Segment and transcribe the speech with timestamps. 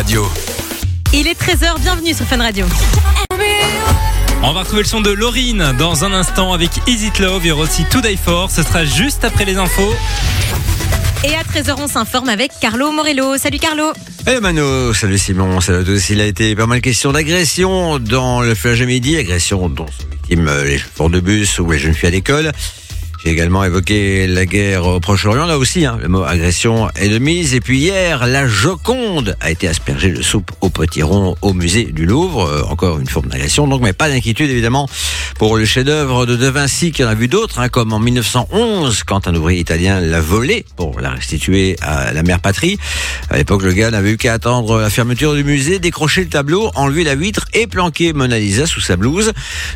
[0.00, 0.26] Radio.
[1.12, 2.64] Il est 13h, bienvenue sur Fun Radio.
[4.42, 7.42] On va retrouver le son de Laurine dans un instant avec Is It Love.
[7.44, 8.50] Il y aura aussi Today For.
[8.50, 9.94] Ce sera juste après les infos.
[11.22, 13.36] Et à 13h, on s'informe avec Carlo Morello.
[13.36, 13.92] Salut Carlo.
[14.26, 16.08] Eh Mano, salut Simon, salut à tous.
[16.08, 20.08] Il a été pas mal question d'agression dans le flash à midi, agression dont sont
[20.10, 22.52] victimes euh, les chauffeurs de bus ou les jeunes filles à l'école.
[23.22, 27.18] J'ai également évoqué la guerre au Proche-Orient, là aussi, hein, le mot agression est de
[27.18, 27.54] mise.
[27.54, 32.06] Et puis hier, la Joconde a été aspergée de soupe au potiron au musée du
[32.06, 32.46] Louvre.
[32.46, 34.88] Euh, encore une forme d'agression, donc, mais pas d'inquiétude évidemment
[35.38, 39.02] pour le chef-d'œuvre de De Vinci, qui en a vu d'autres, hein, comme en 1911,
[39.04, 42.78] quand un ouvrier italien l'a volé pour la restituer à la mère patrie.
[43.28, 46.70] À l'époque, le gars n'avait eu qu'à attendre la fermeture du musée, décrocher le tableau,
[46.74, 49.32] enlever la vitre et planquer Mona Lisa sous sa blouse.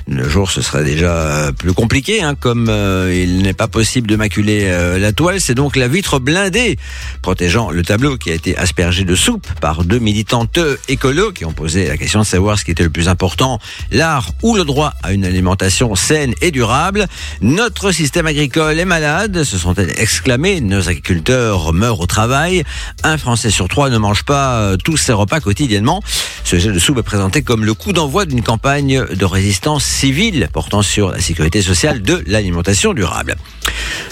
[0.08, 4.16] Le jour, ce serait déjà plus compliqué, hein, comme euh, il n'est pas possible de
[4.16, 5.40] maculer euh, la toile.
[5.40, 6.78] C'est donc la vitre blindée
[7.22, 11.52] protégeant le tableau qui a été aspergé de soupe par deux militantes écolos qui ont
[11.52, 13.58] posé la question de savoir ce qui était le plus important,
[13.90, 17.06] l'art ou le droit à une alimentation saine et durable.
[17.40, 20.60] Notre système agricole est malade, se sont-elles exclamées.
[20.60, 22.64] Nos agriculteurs meurent au travail.
[23.02, 26.02] Un Français sur trois ne mange pas euh, tous ses repas quotidiennement.
[26.44, 30.48] Ce jet de soupe est présenté comme le coup d'envoi d'une campagne de résistance civile
[30.52, 33.23] portant sur la sécurité sociale de l'alimentation durable.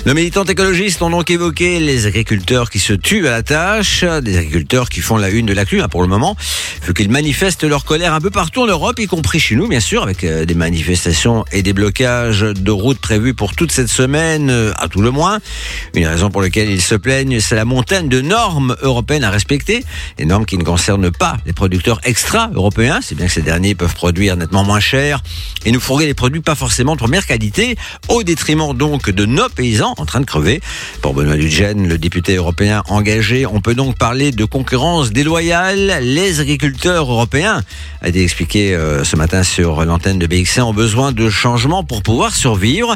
[0.05, 4.37] Nos militantes écologistes ont donc évoqué les agriculteurs qui se tuent à la tâche, des
[4.37, 6.37] agriculteurs qui font la une de l'actu hein, pour le moment,
[6.85, 9.79] vu qu'ils manifestent leur colère un peu partout en Europe, y compris chez nous bien
[9.79, 14.51] sûr, avec euh, des manifestations et des blocages de routes prévus pour toute cette semaine,
[14.51, 15.39] euh, à tout le moins.
[15.95, 19.85] Une raison pour laquelle ils se plaignent, c'est la montagne de normes européennes à respecter,
[20.19, 23.95] des normes qui ne concernent pas les producteurs extra-européens, c'est bien que ces derniers peuvent
[23.95, 25.23] produire nettement moins cher
[25.65, 27.77] et nous fourguer des produits pas forcément de première qualité,
[28.09, 30.61] au détriment donc de nos paysans en train de crever.
[31.01, 35.99] Pour Benoît Dugen, le député européen engagé, on peut donc parler de concurrence déloyale.
[36.03, 37.63] Les agriculteurs européens,
[38.01, 42.03] a été expliqué euh, ce matin sur l'antenne de BXC, ont besoin de changements pour
[42.03, 42.95] pouvoir survivre.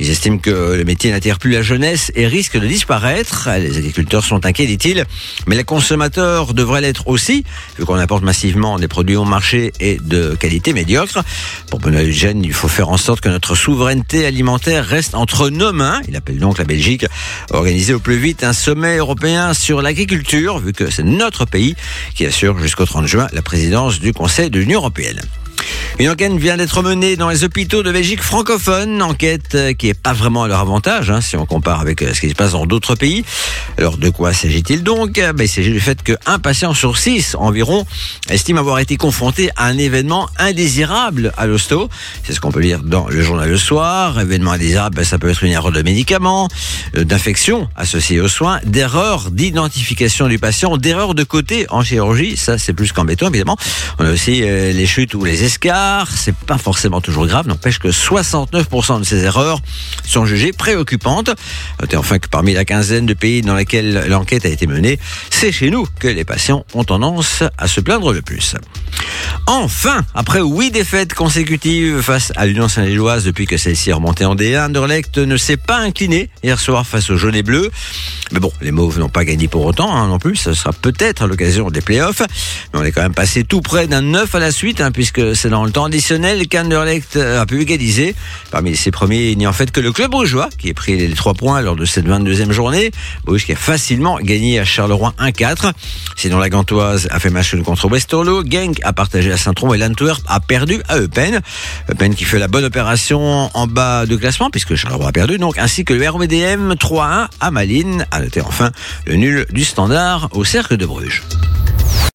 [0.00, 3.48] Ils estiment que le métier n'attire plus la jeunesse et risque de disparaître.
[3.58, 5.04] Les agriculteurs sont inquiets, dit-il,
[5.46, 7.44] mais les consommateurs devraient l'être aussi,
[7.78, 11.22] vu qu'on apporte massivement des produits au marché et de qualité médiocre.
[11.70, 16.00] Pour Benoît Dugen, il faut faire en sorte que notre souveraineté alimentaire reste entre mains.
[16.08, 17.06] Il appelle donc la Belgique
[17.50, 21.76] à organiser au plus vite un sommet européen sur l'agriculture, vu que c'est notre pays
[22.14, 25.20] qui assure jusqu'au 30 juin la présidence du Conseil de l'Union européenne.
[26.00, 30.00] Une enquête vient d'être menée dans les hôpitaux de Belgique francophone, enquête euh, qui est
[30.00, 32.52] pas vraiment à leur avantage, hein, si on compare avec euh, ce qui se passe
[32.52, 33.24] dans d'autres pays.
[33.78, 35.14] Alors de quoi s'agit-il donc?
[35.14, 37.84] Ben, Il s'agit du fait qu'un patient sur six environ
[38.30, 41.88] estime avoir été confronté à un événement indésirable à l'hosto.
[42.22, 44.20] C'est ce qu'on peut lire dans le journal Le Soir.
[44.20, 46.46] Événement indésirable, ben, ça peut être une erreur de médicament,
[46.96, 52.36] euh, d'infection associée aux soins, d'erreur d'identification du patient, d'erreur de côté en chirurgie.
[52.36, 53.56] Ça, c'est plus qu'embêtant, évidemment.
[53.98, 55.42] On a aussi euh, les chutes ou les
[56.14, 57.46] C'est pas forcément toujours grave.
[57.46, 59.60] N'empêche que 69% de ces erreurs
[60.04, 61.30] sont jugées préoccupantes.
[61.80, 64.98] Notez enfin que parmi la quinzaine de pays dans lesquels l'enquête a été menée,
[65.30, 68.54] c'est chez nous que les patients ont tendance à se plaindre le plus.
[69.46, 74.34] Enfin, après huit défaites consécutives face à l'Union Saint-Gilloise depuis que celle-ci est remontée en
[74.34, 77.70] D1, Anderlecht ne s'est pas incliné hier soir face aux jaunes et bleus.
[78.32, 80.36] Mais bon, les Mauves n'ont pas gagné pour autant hein, non plus.
[80.36, 82.20] Ce sera peut-être l'occasion des playoffs.
[82.72, 85.34] Mais on est quand même passé tout près d'un 9 à la suite, hein, puisque
[85.34, 88.14] c'est dans le temps additionnel qu'Anderlecht a pu égaliser.
[88.50, 90.96] Parmi ses premiers, il n'y a en fait que le club brugeois qui a pris
[90.96, 92.90] les trois points lors de cette 22e journée.
[93.24, 95.72] Bruges qui a facilement gagné à Charleroi 1-4.
[96.16, 98.42] Sinon, la Gantoise a fait match contre Westerlo.
[98.44, 101.40] Genk a partagé à Saint-Tron et l'Antwerp a perdu à Eupen.
[101.90, 105.58] Eupen qui fait la bonne opération en bas de classement puisque Charleroi a perdu donc,
[105.58, 108.06] ainsi que le RBDM 3-1 à Malines.
[108.10, 108.70] À noter enfin
[109.06, 111.22] le nul du standard au cercle de Bruges.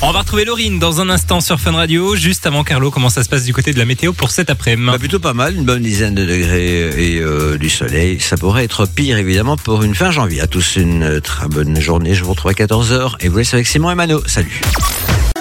[0.06, 2.14] On va retrouver Laurine dans un instant sur Fun Radio.
[2.18, 4.86] Juste avant, Carlo, comment ça se passe du côté de la météo pour cet après-midi
[4.92, 8.20] Bah, plutôt pas mal, une bonne dizaine de degrés et euh, du soleil.
[8.20, 10.42] Ça pourrait être pire évidemment pour une fin janvier.
[10.42, 12.16] À tous une euh, très bonne journée.
[12.16, 14.22] Je vous retrouve à 14h et vous laisse avec Simon et Mano.
[14.26, 14.60] Salut.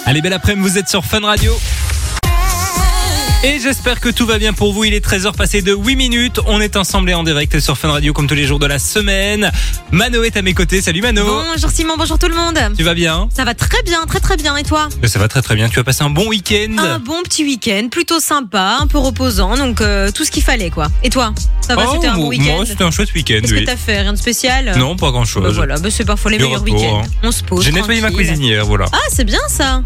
[0.06, 1.52] Allez, belle après-midi, vous êtes sur Fun Radio.
[3.44, 4.84] Et j'espère que tout va bien pour vous.
[4.84, 6.38] Il est 13h passé de 8 minutes.
[6.46, 8.78] On est ensemble et en direct sur Fun Radio comme tous les jours de la
[8.78, 9.50] semaine.
[9.90, 10.80] Mano est à mes côtés.
[10.80, 11.24] Salut Mano.
[11.26, 12.56] Bonjour Simon, bonjour tout le monde.
[12.78, 13.28] Tu vas bien?
[13.36, 14.56] Ça va très bien, très très bien.
[14.56, 14.88] Et toi?
[15.06, 15.68] Ça va très très bien.
[15.68, 16.76] Tu as passé un bon week-end?
[16.78, 20.70] Un bon petit week-end, plutôt sympa, un peu reposant, donc euh, tout ce qu'il fallait
[20.70, 20.86] quoi.
[21.02, 21.34] Et toi?
[21.66, 22.62] Ça va, Oh, c'était un bon moi, week-end?
[22.64, 23.60] c'était un chouette week-end, Qu'est-ce oui.
[23.62, 24.02] que t'as fait?
[24.02, 24.72] Rien de spécial?
[24.78, 25.42] Non, pas grand-chose.
[25.42, 27.02] Bah voilà, bah c'est parfois les Du meilleurs repos, week-ends.
[27.04, 27.10] hein.
[27.24, 27.64] On se pose.
[27.64, 28.86] J'ai nettoyé ma cuisine hier, voilà.
[28.92, 29.82] Ah, c'est bien ça.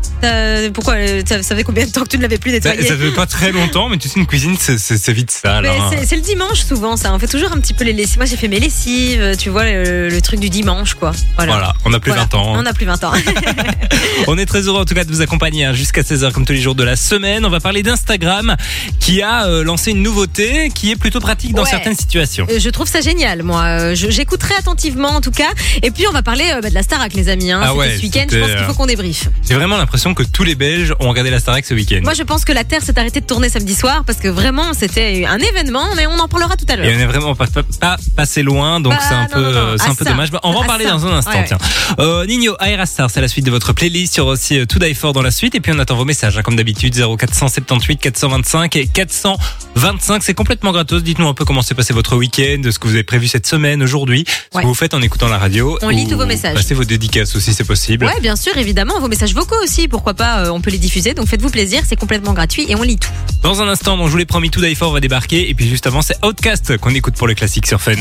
[0.75, 2.97] Pourquoi euh, Ça fait combien de temps que tu ne l'avais plus Bah, nettoyé ça
[2.99, 5.61] fait pas très très longtemps, mais tu sais, une cuisine, c'est- vite ça.
[5.61, 5.73] Là.
[6.07, 7.13] c'est- le dimanche souvent, ça.
[7.15, 8.17] On fait toujours un petit peu les lessives.
[8.19, 11.13] Moi, j'ai fait mes lessives, tu vois, le, le truc du dimanche, quoi.
[11.37, 11.53] Voilà.
[11.53, 12.27] Voilà, on n'a plus Voilà.
[12.31, 12.55] 20 ans.
[12.57, 13.13] On n'a plus 20 ans.
[14.29, 16.53] On est très heureux en tout cas de vous accompagner hein, jusqu'à 16h comme tous
[16.53, 17.45] les jours de la semaine.
[17.45, 18.57] On va parler d'Instagram
[18.99, 21.71] qui a euh, lancé une nouveauté qui est plutôt pratique dans Ouais.
[21.71, 22.47] certaines situations.
[22.51, 23.63] Euh, Je trouve ça génial, moi.
[23.63, 25.51] Euh, J'écouterai attentivement, en tout cas.
[25.83, 27.53] Et puis, on va parler euh, bah, de la Starac, les amis.
[27.53, 27.61] Hein.
[27.63, 28.27] Ah ouais, ce week-end.
[28.31, 29.29] Je pense qu'il faut euh, qu'on débriefe.
[29.47, 32.01] J'ai vraiment l'impression que tous les Belges ont regardé la Starac ce week-end.
[32.03, 34.73] Moi, je pense que la Terre s'est arrêtée de tourner samedi soir parce que vraiment,
[34.73, 36.93] c'était un événement, mais on en parlera tout à Et l'heure.
[36.97, 39.73] on est vraiment pas, pas, pas passé loin, donc Bah, c'est un non, non, non,
[39.75, 40.11] un peu ça.
[40.11, 40.31] dommage.
[40.31, 40.93] Bah, On va en parler ça.
[40.93, 41.31] dans un instant.
[41.33, 41.45] Ouais, ouais.
[41.47, 41.59] Tiens,
[41.99, 44.17] euh, Nino, Aerastar, c'est la suite de votre playlist.
[44.17, 45.97] Il y aura aussi euh, To Die For dans la suite, et puis on attend
[45.97, 50.23] vos messages, hein, comme d'habitude, 0478 425 et 425.
[50.23, 51.03] C'est complètement gratos.
[51.03, 53.83] Dites-nous un peu comment s'est passé votre week-end, ce que vous avez prévu cette semaine,
[53.83, 54.63] aujourd'hui, ce Ouais.
[54.63, 55.79] que vous faites en écoutant la radio.
[55.83, 56.55] On lit ou tous vos messages.
[56.55, 58.07] Passez vos dédicaces aussi, c'est possible.
[58.07, 58.99] Ouais, bien sûr, évidemment.
[59.01, 61.15] Vos messages vocaux aussi, pourquoi pas, euh, on peut les diffuser.
[61.15, 63.09] Donc faites-vous plaisir, c'est complètement gratuit et on lit tout.
[63.43, 65.69] Dans un instant, donc, je vous l'ai promis, To Die For va débarquer, et puis
[65.69, 67.93] juste avant, c'est Outcast qu'on écoute pour le classique sur Fun.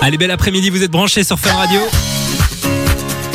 [0.00, 1.80] Allez, bel après-midi, vous êtes branchés sur Fun Radio.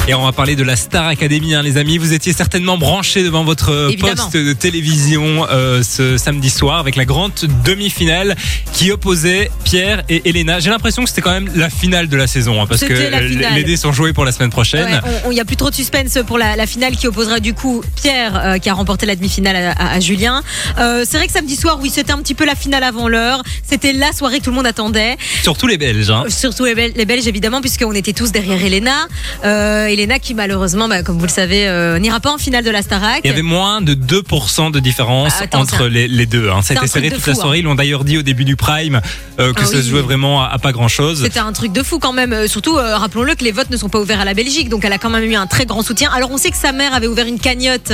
[0.10, 2.00] Et on va parler de la Star Academy, hein, les amis.
[2.00, 4.16] Vous étiez certainement branchés devant votre Évidemment.
[4.16, 7.32] poste de télévision euh, ce samedi soir avec la grande
[7.64, 8.36] demi-finale
[8.74, 10.60] qui opposait Pierre et Elena.
[10.60, 13.64] J'ai l'impression que c'était quand même la finale de la saison, hein, parce que les
[13.64, 14.86] dés sont joués pour la semaine prochaine.
[14.92, 17.54] Ouais, Il y a plus trop de suspense pour la, la finale qui opposera du
[17.54, 20.42] coup Pierre euh, qui a remporté la demi-finale à, à- à Julien.
[20.80, 23.44] Euh, c'est vrai que samedi soir, oui, c'était un petit peu la finale avant l'heure.
[23.64, 25.18] C'était la soirée que tout le monde attendait.
[25.44, 26.10] Surtout les Belges.
[26.10, 26.24] Hein.
[26.30, 29.06] Surtout les, Bel- les Belges évidemment puisqu'on était tous derrière Elena.
[29.46, 32.70] Euh, Elena qui malheureusement, bah, comme vous le savez, euh, n'ira pas en finale de
[32.72, 33.22] la Starac.
[33.24, 36.50] Il y avait moins de 2% de différence Ah, attends, entre un- les, les deux.
[36.50, 36.62] Hein.
[36.62, 37.60] Ça a c'est été un serré toute la soirée.
[37.60, 39.02] Ils l'ont d'ailleurs dit au début du prime
[39.40, 39.84] euh, que Ah ça oui.
[39.84, 41.22] se jouait vraiment à, à pas grand-chose.
[41.24, 42.34] C'était un truc de fou quand même.
[42.34, 44.84] Euh, Surtout, euh, rappelons-le que les votes ne sont pas ouverts à la Belgique, donc
[44.86, 46.10] elle a quand même eu un très grand soutien.
[46.14, 47.92] Alors on sait que sa mère avait ouvert une cagnotte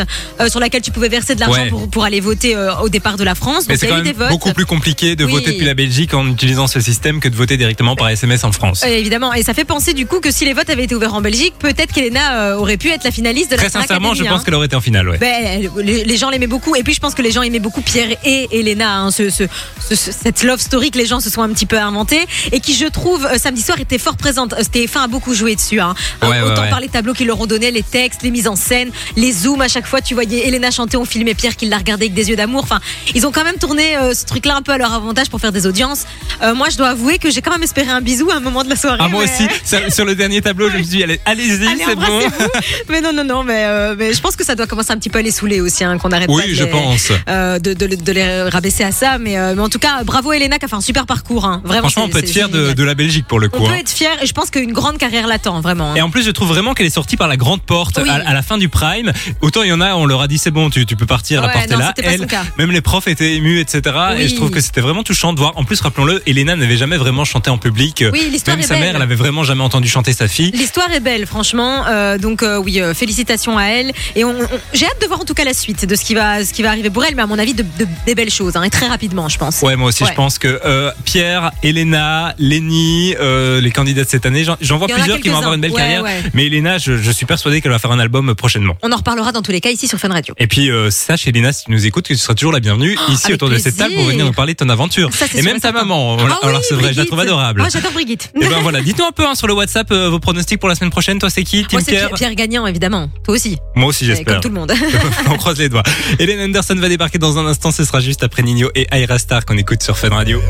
[0.49, 1.69] sur laquelle tu pouvais verser de l'argent Ouais.
[1.69, 3.65] pour, pour aller voter au départ de la France.
[3.69, 5.31] Mais c'est quand même beaucoup plus compliqué de Oui.
[5.31, 8.51] voter depuis la Belgique en utilisant ce système que de voter directement par SMS en
[8.51, 8.83] France.
[8.85, 11.21] Évidemment, et ça fait penser du coup que si les votes avaient été ouverts en
[11.21, 14.23] Belgique, peut-être qu'Elena euh, aurait pu être la finaliste de la Très Star sincèrement, je
[14.23, 14.43] pense hein.
[14.43, 15.09] qu'elle aurait été en finale.
[15.09, 15.17] Ouais.
[15.17, 17.81] Ben, les, les gens l'aimaient beaucoup et puis je pense que les gens aimaient beaucoup
[17.81, 19.43] Pierre et Elena hein, ce, ce,
[19.87, 22.21] ce- ce- cette love story que les gens se sont un petit peu inventés
[22.51, 25.55] et qui je trouve euh, samedi soir était fort présente Euh, TF1 a beaucoup joué
[25.55, 25.93] dessus hein.
[26.21, 26.69] Ouais, autant ouais.
[26.69, 29.61] par les tableaux qu'ils leur ont donné les textes les mises en scène les zooms
[29.61, 32.29] à chaque fois tu voyais Elena chanter on filmait Pierre qui la regardait avec des
[32.29, 32.79] yeux d'amour enfin
[33.13, 35.39] ils ont quand même tourné euh, ce truc là un peu à leur avantage pour
[35.39, 36.05] faire des audiences
[36.41, 38.63] Euh, moi je dois avouer que j'ai quand même espéré un bisou à un moment
[38.63, 40.91] de la soirée Ah, moi mais- aussi, sur, sur le dernier tableau, je me suis
[40.97, 42.19] dit, allez, allez-y, Allez, c'est bon.
[42.89, 45.09] mais non, non, non, mais, euh, mais je pense que ça doit commencer un petit
[45.09, 47.11] peu à les saouler aussi, hein, qu'on arrête pas de je les- pense.
[47.29, 49.17] euh, de, de, de les rabaisser à ça.
[49.17, 51.45] Mais, euh, mais en tout cas, bravo Elena qui a fait un super parcours.
[51.45, 51.61] Hein.
[51.63, 53.59] Vraiment, Franchement, on peut être fier de, la Belgique pour le coup.
[53.61, 53.73] On hein.
[53.73, 55.91] peut être fier et je pense qu'une grande carrière l'attend, vraiment.
[55.91, 55.95] hein.
[55.95, 58.09] Et en plus, je trouve vraiment qu'elle est sortie par la grande porte Oui.
[58.09, 59.11] à, à la fin du prime.
[59.41, 61.41] Autant il y en a, on leur a dit c'est bon, tu, tu peux partir,
[61.41, 61.93] la Ouais, porte non, est là.
[62.03, 62.27] Elle,
[62.57, 63.81] même les profs étaient émus, etc.
[64.17, 65.53] Et je trouve que c'était vraiment touchant de voir.
[65.57, 68.03] En plus, rappelons-le, Elena n'avait jamais vraiment chanté en public.
[68.13, 68.83] Oui, l'histoire Même sa belle.
[68.83, 70.51] mère, elle avait vraiment jamais entendu chanter sa fille.
[70.51, 71.64] L'histoire est belle, franchement.
[71.87, 73.91] Euh, donc euh, oui, euh, félicitations à elle.
[74.15, 76.15] Et on, on- j'ai hâte de voir en tout cas la suite de ce qui
[76.15, 77.15] va, ce qui va arriver pour elle.
[77.15, 79.61] Mais à mon avis, de, de- des belles choses, hein, et très rapidement, je pense.
[79.61, 80.09] Ouais, moi aussi, Ouais.
[80.11, 84.77] je pense que euh, Pierre, Elena, Lenny, euh, les candidats de cette année, j'en j'en
[84.77, 86.03] vois plusieurs qui vont avoir une belle carrière.
[86.03, 86.21] Ouais.
[86.33, 88.75] Mais Elena, je, je suis persuadé qu'elle va faire un album prochainement.
[88.83, 90.33] On en reparlera dans tous les cas ici sur Fun Radio.
[90.37, 92.93] Et puis, euh, sache, Elena, si tu nous écoutes, que tu seras toujours la bienvenue
[93.09, 95.13] ici Oh, avec autour de cette table pour venir nous parler de ton aventure.
[95.13, 95.79] Ça, c'est et même ta certain.
[95.79, 97.59] maman, Ah la oui, recevrait, je la trouve adorable.
[97.61, 98.31] Moi, j'adore Brigitte.
[98.39, 100.91] Et ben voilà, dites-nous un peu hein, sur le WhatsApp vos pronostics pour la semaine
[100.91, 101.19] prochaine.
[101.19, 103.09] Toi, c'est qui Moi, c'est Pierre Gagnant, évidemment.
[103.23, 103.57] Toi aussi.
[103.75, 104.35] Moi aussi, j'espère.
[104.35, 104.73] Comme tout le monde.
[105.29, 105.83] on croise les doigts.
[106.19, 107.71] Hélène Anderson va débarquer dans un instant.
[107.71, 110.41] Ce sera juste après Nino et Aira Star qu'on écoute sur Fun Radio.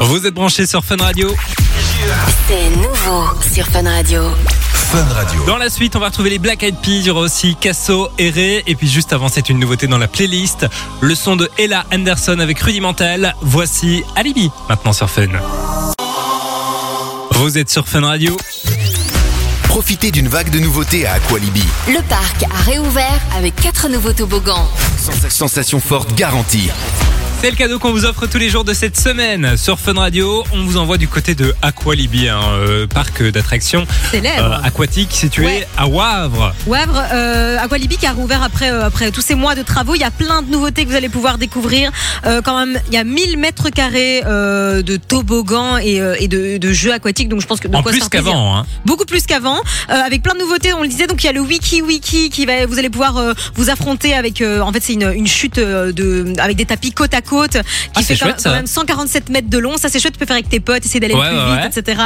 [0.00, 1.34] Vous êtes branchés sur Fun Radio.
[2.48, 4.22] C'est nouveau sur Fun Radio.
[4.72, 5.44] Fun Radio.
[5.46, 6.90] Dans la suite, on va retrouver les Black Eyed Peas.
[6.90, 8.62] Il y aura aussi Casso et Ray.
[8.66, 10.66] Et puis juste avant, c'est une nouveauté dans la playlist.
[11.00, 13.34] Le son de Ella Anderson avec Rudimental.
[13.42, 15.28] Voici Alibi maintenant sur Fun.
[17.32, 18.36] Vous êtes sur Fun Radio.
[19.70, 21.62] Profitez d'une vague de nouveautés à Aqualibi.
[21.86, 24.68] Le parc a réouvert avec quatre nouveaux toboggans.
[25.28, 26.70] Sensation forte garantie.
[27.42, 30.44] C'est le cadeau qu'on vous offre tous les jours de cette semaine sur Fun Radio.
[30.52, 35.66] On vous envoie du côté de Aqualibi, un euh, parc d'attractions euh, aquatiques situé Ouais.
[35.78, 36.52] à Wavre.
[36.66, 39.94] Wavre, euh, Aqualibi qui a rouvert après, euh, après tous ces mois de travaux.
[39.94, 41.90] Il y a plein de nouveautés que vous allez pouvoir découvrir.
[42.26, 46.72] Euh, quand même, il y a 1000 mètres carrés de toboggans et, et de, de
[46.74, 47.30] jeux aquatiques.
[47.30, 48.54] Donc je pense que de En quoi plus qu'avant.
[48.58, 48.66] Hein.
[48.84, 49.56] Beaucoup plus qu'avant,
[49.88, 50.74] avec plein de nouveautés.
[50.74, 51.06] On le disait.
[51.06, 53.18] Donc il y a le Wiki Wiki qui va, vous allez pouvoir
[53.54, 54.42] vous affronter avec.
[54.42, 57.58] en fait, c'est une, une chute de avec des tapis côte à côte côte qui
[57.94, 58.50] Ah, fait quand, chouette, ça.
[58.50, 59.76] quand même 147 mètres de long.
[59.78, 60.12] Ça, c'est chouette.
[60.14, 62.02] Tu peux faire avec tes potes, essayer d'aller Ouais, plus ouais, vite, etc.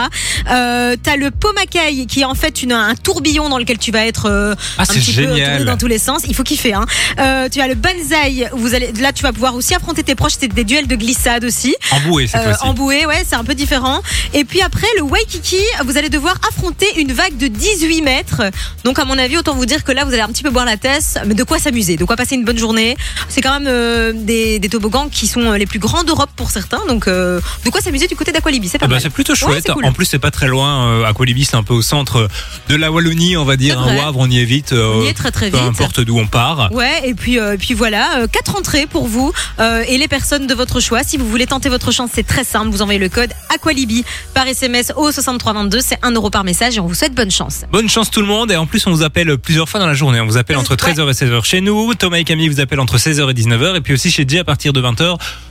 [0.50, 4.06] Euh, T'as le Pomacaille qui est en fait une, un tourbillon dans lequel tu vas
[4.06, 5.50] être euh, Ah, un petit peu génial.
[5.58, 6.22] tourné dans tous les sens.
[6.28, 6.74] Il faut kiffer.
[6.74, 6.84] Hein.
[7.18, 8.48] Euh, tu as le Banzai.
[8.52, 10.34] où Vous allez, là, tu vas pouvoir aussi affronter tes proches.
[10.38, 11.74] C'est des duels de glissade aussi.
[11.90, 12.62] En bouée cette fois-ci.
[12.62, 14.02] en bouée, ouais, c'est un peu différent.
[14.34, 18.42] Et puis après, le Waikiki, vous allez devoir affronter une vague de 18 mètres.
[18.84, 20.64] Donc, à mon avis, autant vous dire que là, vous allez un petit peu boire
[20.66, 22.96] la tasse, mais de quoi s'amuser, de quoi passer une bonne journée.
[23.28, 26.80] C'est quand même euh, des, des toboggans qui sont les plus grands d'Europe pour certains.
[26.88, 28.68] Donc, euh, de quoi s'amuser du côté d'Aqualibi.
[28.68, 29.02] C'est pas Ah bah, mal.
[29.02, 29.66] c'est plutôt chouette.
[29.72, 29.84] cool.
[29.84, 30.88] En plus, c'est pas très loin.
[30.88, 32.28] Euh, Aqualibi, c'est un peu au centre
[32.68, 33.78] de la Wallonie, on va dire.
[33.80, 33.96] Un.
[33.96, 34.72] Wavre, on y est vite.
[34.72, 35.66] euh, On y est très très peu vite.
[35.66, 36.70] importe d'où on part.
[36.72, 40.46] Ouais, et puis, euh, puis voilà, euh, quatre entrées pour vous euh, et les personnes
[40.46, 41.02] de votre choix.
[41.04, 42.68] Si vous voulez tenter votre chance, c'est très simple.
[42.70, 44.04] Vous envoyez le code Aqualibi
[44.34, 45.80] par SMS au 6322.
[45.80, 47.60] C'est 1 euro par message et on vous souhaite bonne chance.
[47.70, 48.50] Bonne chance tout le monde.
[48.50, 50.20] Et en plus, on vous appelle plusieurs fois dans la journée.
[50.20, 50.92] On vous appelle entre Ouais.
[50.92, 51.94] 13h et 16h chez nous.
[51.94, 53.76] Thomas et Camille vous appellent entre 16h et 19h.
[53.76, 55.03] Et puis aussi chez Jay à partir de 20h.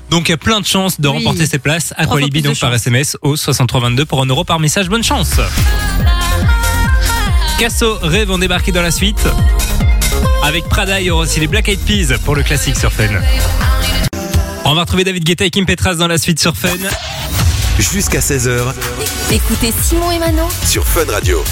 [0.10, 1.18] Donc, il y a plein de chances de Oui.
[1.18, 1.94] remporter ces places.
[2.30, 2.82] plus de donc par chance.
[2.82, 4.90] SMS au 6322 pour 1 euro par message.
[4.90, 5.32] Bonne chance.
[7.60, 9.26] Casso, Rêve vont débarquer dans la suite.
[10.44, 13.08] Avec Prada, il y aura aussi les Black Eyed Peas pour le classique sur Fun.
[14.66, 16.70] On va retrouver David Guetta et Kim Petras dans la suite sur Fun.
[17.80, 18.60] Jusqu'à 16h
[19.32, 21.44] Écoutez Simon et Mano sur Fun Radio.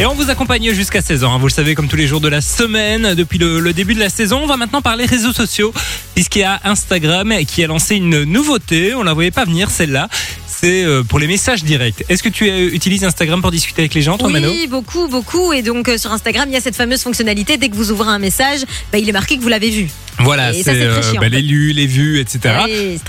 [0.00, 1.34] Et on vous accompagne jusqu'à 16 ans.
[1.34, 1.38] hein.
[1.38, 4.00] Vous le savez, comme tous les jours de la semaine, depuis le, le début de
[4.00, 4.40] la saison.
[4.42, 5.72] On va maintenant parler réseaux sociaux,
[6.14, 8.94] puisqu'il y a Instagram qui a lancé une nouveauté.
[8.94, 10.08] On la voyait pas venir, celle-là.
[10.60, 12.04] C'est euh, pour les messages directs.
[12.08, 15.08] Est-ce que tu euh, utilises Instagram pour discuter avec les gens, toi, Mano Oui, beaucoup,
[15.08, 15.52] beaucoup.
[15.52, 17.56] Et donc euh, sur Instagram, il y a cette fameuse fonctionnalité.
[17.56, 18.60] Dès que vous ouvrez un message,
[18.92, 19.88] bah, il est marqué que vous l'avez vu.
[20.20, 22.54] Voilà, c'est euh, bah, les lus, les vues, etc.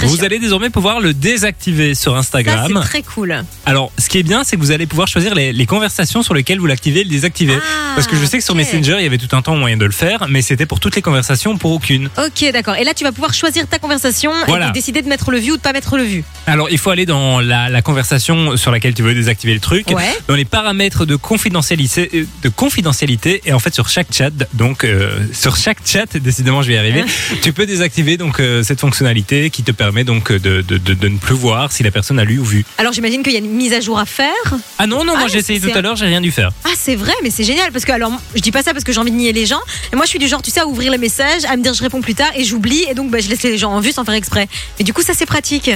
[0.02, 0.25] Vous chiant.
[0.25, 2.80] allez désormais pouvoir le désactiver sur Instagram.
[2.82, 3.44] c'est très cool.
[3.68, 6.34] Alors, ce qui est bien, c'est que vous allez pouvoir choisir les, les conversations sur
[6.34, 7.58] lesquelles vous l'activez et le désactiver.
[7.62, 8.56] Ah, Parce que je sais que sur.
[8.56, 10.96] Messenger, il y avait tout un temps moyen de le faire, mais c'était pour toutes
[10.96, 12.10] les conversations, ou pour aucune.
[12.18, 12.75] Ok, d'accord.
[12.75, 14.70] Et là, tu vas pouvoir choisir ta conversation Voilà.
[14.70, 16.24] et décider de mettre le vu ou de pas mettre le vu.
[16.48, 19.88] Alors, il faut aller dans la, la conversation sur laquelle tu veux désactiver le truc,
[19.92, 20.04] Ouais.
[20.27, 25.20] dans les paramètres de confidentialité, de confidentialité, et en fait sur chaque chat, donc euh,
[25.34, 27.04] sur chaque chat, décidément, je vais y arriver,
[27.42, 31.08] tu peux désactiver donc euh, cette fonctionnalité qui te permet donc de, de, de, de
[31.08, 32.65] ne plus voir si la personne a lu ou vu.
[32.77, 34.30] Alors, j'imagine qu'il y a une mise à jour à faire.
[34.77, 36.51] Ah non, non, Ah, moi j'ai mais essayé tout à l'heure, j'ai rien dû faire.
[36.65, 38.92] Ah, c'est vrai, mais c'est génial parce que alors je dis pas ça parce que
[38.92, 39.62] j'ai envie de nier les gens.
[39.92, 41.74] Et moi, je suis du genre, tu sais, à ouvrir le message, à me dire
[41.74, 43.92] je réponds plus tard et j'oublie et donc bah, je laisse les gens en vue
[43.92, 44.48] sans faire exprès.
[44.80, 45.70] Mais du coup, ça c'est pratique.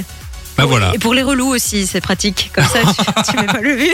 [0.60, 0.92] Bah voilà.
[0.94, 2.52] Et pour les relous aussi, c'est pratique.
[2.54, 3.90] Comme ça, tu, tu mets pas le vu.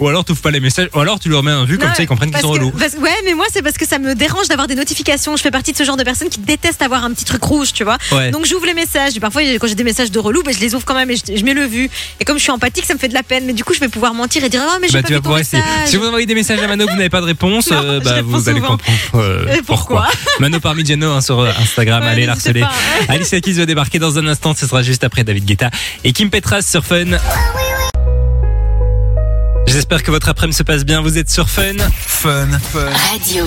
[0.00, 1.92] Ou alors tu ouvres pas les messages, ou alors tu leur mets un vu comme
[1.94, 2.70] ça ils comprennent qu'ils sont relous.
[2.70, 5.36] parce- ouais, mais moi, c'est parce que ça me dérange d'avoir des notifications.
[5.36, 7.72] Je fais partie de ce genre de personnes qui détestent avoir un petit truc rouge,
[7.72, 7.98] tu vois.
[8.12, 8.30] Ouais.
[8.30, 9.16] Donc j'ouvre les messages.
[9.16, 11.16] Et parfois, quand j'ai des messages de relous, bah, je les ouvre quand même et
[11.16, 11.90] je, je mets le vu.
[12.20, 13.44] Et comme je suis empathique, ça me fait de la peine.
[13.46, 15.12] Mais du coup, je vais pouvoir mentir et dire Ah, mais j'ai Bah, pas tu
[15.12, 15.62] vu vas ton pouvoir essayer.
[15.62, 15.88] message.
[15.88, 18.00] Si vous envoyez des messages à Mano que vous n'avez pas de réponse, Non, euh,
[18.00, 18.82] bah, vous allez comprendre
[19.14, 20.08] euh, Et pourquoi.
[20.40, 23.06] Mano Parmigiano hein, sur euh, Instagram, Ouais, allez la n'hésitez harceler.
[23.06, 23.12] pas.
[23.12, 25.67] Alicia Keys va débarquer dans un instant, ce sera juste après David Guetta
[26.04, 27.18] et Kim Petras sur Fun.
[29.66, 31.74] J'espère que votre après-midi se passe bien, vous êtes sur Fun.
[31.92, 32.48] Fun.
[32.72, 32.88] Fun.
[33.10, 33.44] Radio.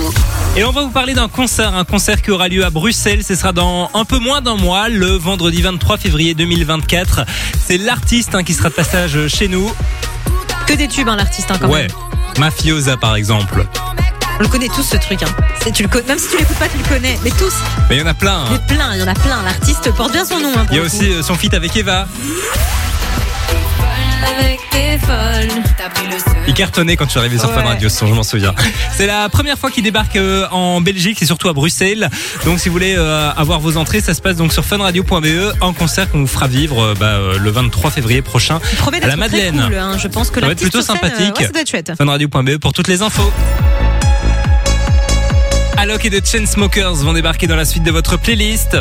[0.56, 3.24] Et on va vous parler d'un concert, un concert qui aura lieu à Bruxelles.
[3.24, 7.26] Ce sera dans un peu moins d'un mois, le vendredi 23 février 2024.
[7.66, 9.70] C'est l'artiste hein, qui sera de passage chez nous.
[10.66, 11.90] Que des tubes, hein, l'artiste, hein, quand ouais, même.
[12.38, 13.66] Mafiosa par exemple.
[14.42, 15.22] On le connaît tous, ce truc.
[15.22, 15.28] Hein.
[15.62, 17.16] C'est- Tu le connais, même si tu l'écoutes pas, tu le connais.
[17.22, 17.54] Mais tous.
[17.88, 18.38] Mais il y en a plein.
[18.40, 18.48] hein.
[18.50, 19.40] Mais plein, il y en a plein.
[19.44, 20.50] L'artiste porte bien son nom.
[20.56, 20.86] hein, Il y a coup.
[20.86, 22.08] aussi euh, son feat avec Eva.
[24.36, 25.62] Avec tes folles.
[26.48, 27.54] Il cartonnait quand je suis arrivé sur Ouais.
[27.54, 28.52] Fun Radio, je m'en souviens.
[28.96, 32.10] C'est la première fois qu'il débarque euh, en Belgique et surtout à Bruxelles.
[32.44, 35.72] Donc si vous voulez euh, avoir vos entrées, ça se passe donc sur funradio.be, un
[35.72, 38.58] concert qu'on vous fera vivre euh, bah, le 23 février prochain.
[38.72, 39.64] Il promet À la d'être très Madeleine.
[39.68, 39.78] cool.
[39.78, 39.98] hein.
[39.98, 41.38] Je pense que Ça va être plutôt sympathique.
[41.38, 43.32] ouais, funradio.be pour toutes les infos.
[45.82, 48.76] Alok et The Chainsmokers vont débarquer dans la suite de votre playlist.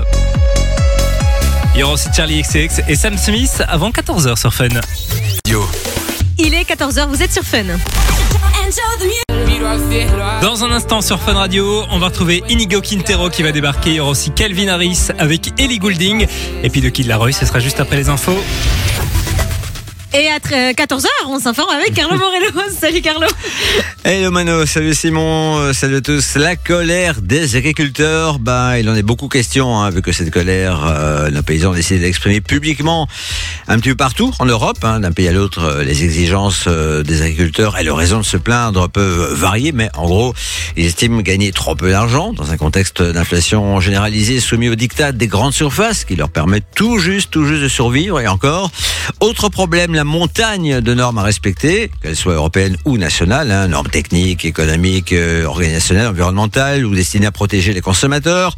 [1.74, 4.67] Il y aura aussi Charlie XCX et Sam Smith avant 14h sur Fun.
[5.48, 5.67] Yo.
[6.38, 7.63] Il est 14h, vous êtes sur Fun.
[10.43, 13.89] Dans un instant sur Fun Radio, on va retrouver Inigo Quintero qui va débarquer.
[13.89, 16.27] Il y aura aussi Calvin Harris avec Ellie Goulding.
[16.62, 18.38] Et puis de Kid Laroi, ce sera juste après les infos.
[20.13, 22.50] Et à 14h, on s'informe avec Carlo Morello.
[22.70, 23.27] Salut Carlo.
[24.03, 26.36] Hello Mano, salut Simon, euh, salut à tous.
[26.36, 30.82] La colère des agriculteurs, bah il en est beaucoup question, hein, vu que cette colère,
[30.86, 33.08] euh, nos paysans ont décidé d'exprimer publiquement
[33.68, 37.03] un petit peu partout en Europe, hein, d'un pays à l'autre, euh, les exigences euh,
[37.03, 40.34] des agriculteurs et leurs raisons de se plaindre peuvent varier, mais en gros,
[40.75, 45.27] ils estiment gagner trop peu d'argent dans un contexte d'inflation généralisée soumis au diktat des
[45.27, 48.20] grandes surfaces qui leur permettent tout juste, tout juste de survivre.
[48.20, 48.72] Et encore,
[49.20, 53.89] autre problème, la montagne de normes à respecter, qu'elles soient européennes ou nationales, hein, normes
[53.89, 58.55] techniques, économiques, euh, organisationnelles, environnementales ou destinées à protéger les consommateurs.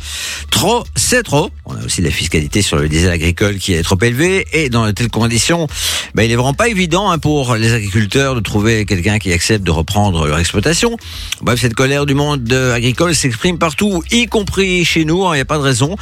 [0.52, 1.52] Trop, c'est trop.
[1.66, 4.86] On a aussi la fiscalité sur le diesel agricole qui est trop élevée et dans
[4.86, 5.68] de telles conditions,
[6.16, 9.66] ben, il est vraiment pas évident hein, pour les agriculteurs de trouver quelqu'un qui accepte
[9.66, 10.96] de reprendre leur exploitation.
[11.42, 15.26] Bref, cette colère du monde euh, agricole s'exprime partout, y compris chez nous.
[15.26, 15.98] hein, Il n'y a pas de raison.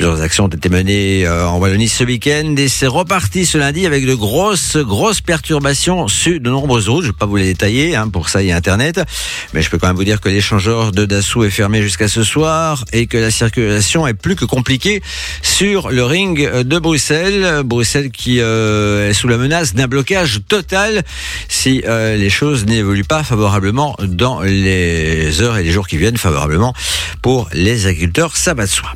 [0.00, 3.84] Plusieurs actions ont été menées euh, en Wallonie ce week-end et c'est reparti ce lundi
[3.84, 7.02] avec de grosses, grosses perturbations sur de nombreuses routes.
[7.02, 9.02] Je ne vais pas vous les détailler, hein, pour ça il y a Internet.
[9.52, 12.24] Mais je peux quand même vous dire que l'échangeur de Dassault est fermé jusqu'à ce
[12.24, 15.02] soir et que la circulation est plus que compliquée
[15.42, 17.60] sur le ring de Bruxelles.
[17.62, 21.02] Bruxelles qui euh, est sous la menace d'un blocage total
[21.50, 26.16] si euh, les choses n'évoluent pas favorablement dans les heures et les jours qui viennent,
[26.16, 26.72] favorablement
[27.20, 28.34] pour les agriculteurs.
[28.38, 28.94] Ça va de soi.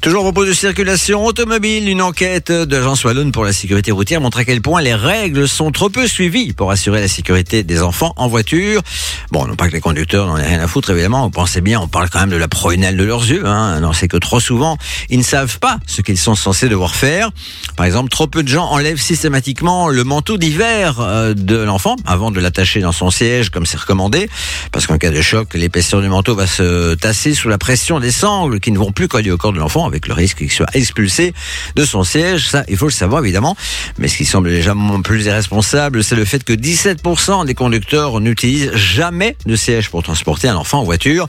[0.00, 4.20] Toujours au propos de circulation automobile, une enquête de l'Agence Wallonne pour la sécurité routière
[4.20, 7.82] montre à quel point les règles sont trop peu suivies pour assurer la sécurité des
[7.82, 8.82] enfants en voiture.
[9.30, 11.24] Bon, non pas que les conducteurs n'en aient rien à foutre, évidemment.
[11.24, 13.46] Vous pensez bien, on parle quand même de la prunelle de leurs yeux.
[13.46, 13.80] Hein.
[13.80, 14.76] Non, c'est que trop souvent,
[15.08, 17.30] ils ne savent pas ce qu'ils sont censés devoir faire.
[17.76, 22.30] Par exemple, trop peu de gens enlèvent systématiquement le manteau d'hiver euh, de l'enfant avant
[22.30, 24.28] de l'attacher dans son siège, comme c'est recommandé.
[24.72, 28.10] Parce qu'en cas de choc, l'épaisseur du manteau va se tasser sous la pression des
[28.10, 30.66] sangles qui ne vont plus coller au corps de l'enfant avec le risque qu'il soit
[30.74, 31.32] expulsé
[31.76, 32.48] de son siège.
[32.48, 33.56] Ça, il faut le savoir évidemment.
[33.98, 38.74] Mais ce qui semble légèrement plus irresponsable, c'est le fait que 17% des conducteurs n'utilisent
[38.74, 41.28] jamais de siège pour transporter un enfant en voiture.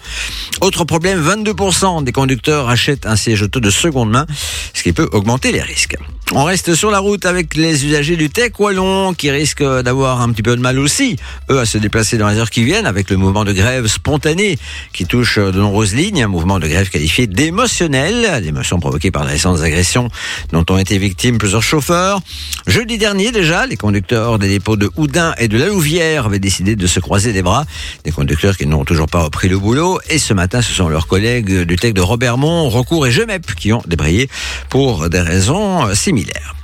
[0.61, 4.25] Autre problème, 22% des conducteurs achètent un siège auto de seconde main,
[4.73, 5.97] ce qui peut augmenter les risques.
[6.33, 10.31] On reste sur la route avec les usagers du Tech Wallon qui risquent d'avoir un
[10.31, 11.17] petit peu de mal aussi,
[11.49, 14.57] eux, à se déplacer dans les heures qui viennent avec le mouvement de grève spontané
[14.93, 19.31] qui touche de nombreuses lignes, un mouvement de grève qualifié d'émotionnel, l'émotion provoquée par les
[19.31, 20.09] récentes agressions
[20.51, 22.19] dont ont été victimes plusieurs chauffeurs.
[22.67, 26.75] Jeudi dernier déjà, les conducteurs des dépôts de Houdin et de la Louvière avaient décidé
[26.75, 27.65] de se croiser les bras,
[28.03, 31.07] des conducteurs qui n'ont toujours pas repris le boulot et ce matin, ce sont leurs
[31.07, 34.29] collègues du Tech de Robertmont, Recours et Gemep qui ont débrayé
[34.69, 36.55] pour des raisons similaires.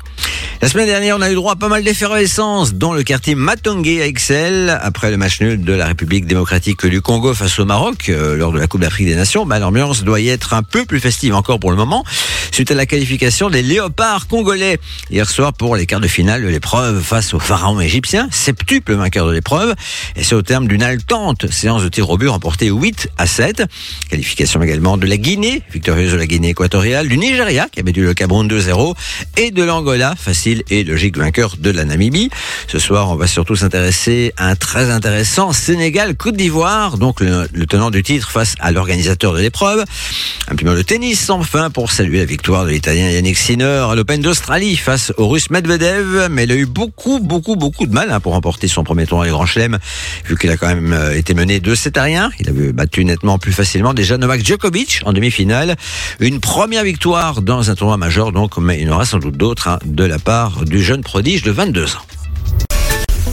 [0.62, 4.02] La semaine dernière, on a eu droit à pas mal d'effervescence dans le quartier Matongé
[4.02, 8.10] à Excel après le match nul de la République démocratique du Congo face au Maroc
[8.10, 9.46] euh, lors de la Coupe d'Afrique des Nations.
[9.46, 12.04] L'ambiance doit y être un peu plus festive encore pour le moment
[12.52, 14.80] suite à la qualification des léopards congolais
[15.12, 19.28] hier soir pour les quarts de finale de l'épreuve face au pharaon égyptien, septuple vainqueur
[19.28, 19.76] de l'épreuve
[20.16, 23.64] et c'est au terme d'une haletante séance de tir au but remportée 8 à 7.
[24.10, 28.04] Qualification également de la Guinée, victorieuse de la Guinée équatoriale, du Nigeria qui avait battu
[28.04, 28.96] le Cameroun 2-0
[29.38, 32.30] et de l'Angola, facile et logique vainqueur de la Namibie.
[32.68, 37.92] Ce soir, on va surtout s'intéresser à un très intéressant Sénégal-Côte d'Ivoire, donc le, tenant
[37.92, 39.84] du titre face à l'organisateur de l'épreuve.
[40.50, 44.22] Un petit de tennis enfin pour saluer la victoire de l'Italien Yannick Sinner à l'Open
[44.22, 48.20] d'Australie face au Russe Medvedev, mais il a eu beaucoup, beaucoup, beaucoup de mal hein,
[48.20, 49.78] pour remporter son premier tournoi du Grand Chelem,
[50.26, 52.32] vu qu'il a quand même euh, été mené 2 7 à rien.
[52.40, 55.76] Il avait battu nettement plus facilement déjà Novak Djokovic en demi-finale.
[56.20, 59.38] Une première victoire dans un tournoi majeur, donc, mais il y en aura sans doute
[59.38, 62.06] d'autres hein, de la part du jeune prodige de 22 ans.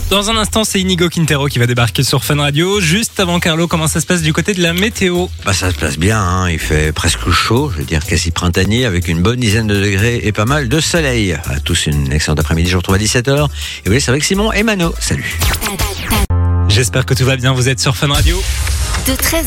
[0.09, 2.81] Dans un instant, c'est Inigo Quintero qui va débarquer sur Fun Radio.
[2.81, 5.27] Juste avant Carlo, comment ça se passe du côté de la météo?
[5.45, 6.49] Bah ça se passe bien, hein.
[6.49, 10.21] il fait presque chaud, je veux dire quasi printanier, avec une bonne dizaine de degrés
[10.23, 11.33] et pas mal de soleil.
[11.33, 13.47] À tous une excellente après-midi, je vous retrouve à 17h.
[13.85, 14.93] Et oui, c'est avec Simon et Mano.
[14.99, 15.37] Salut.
[16.67, 18.41] J'espère que tout va bien, vous êtes sur Fun Radio.
[19.07, 19.45] De 13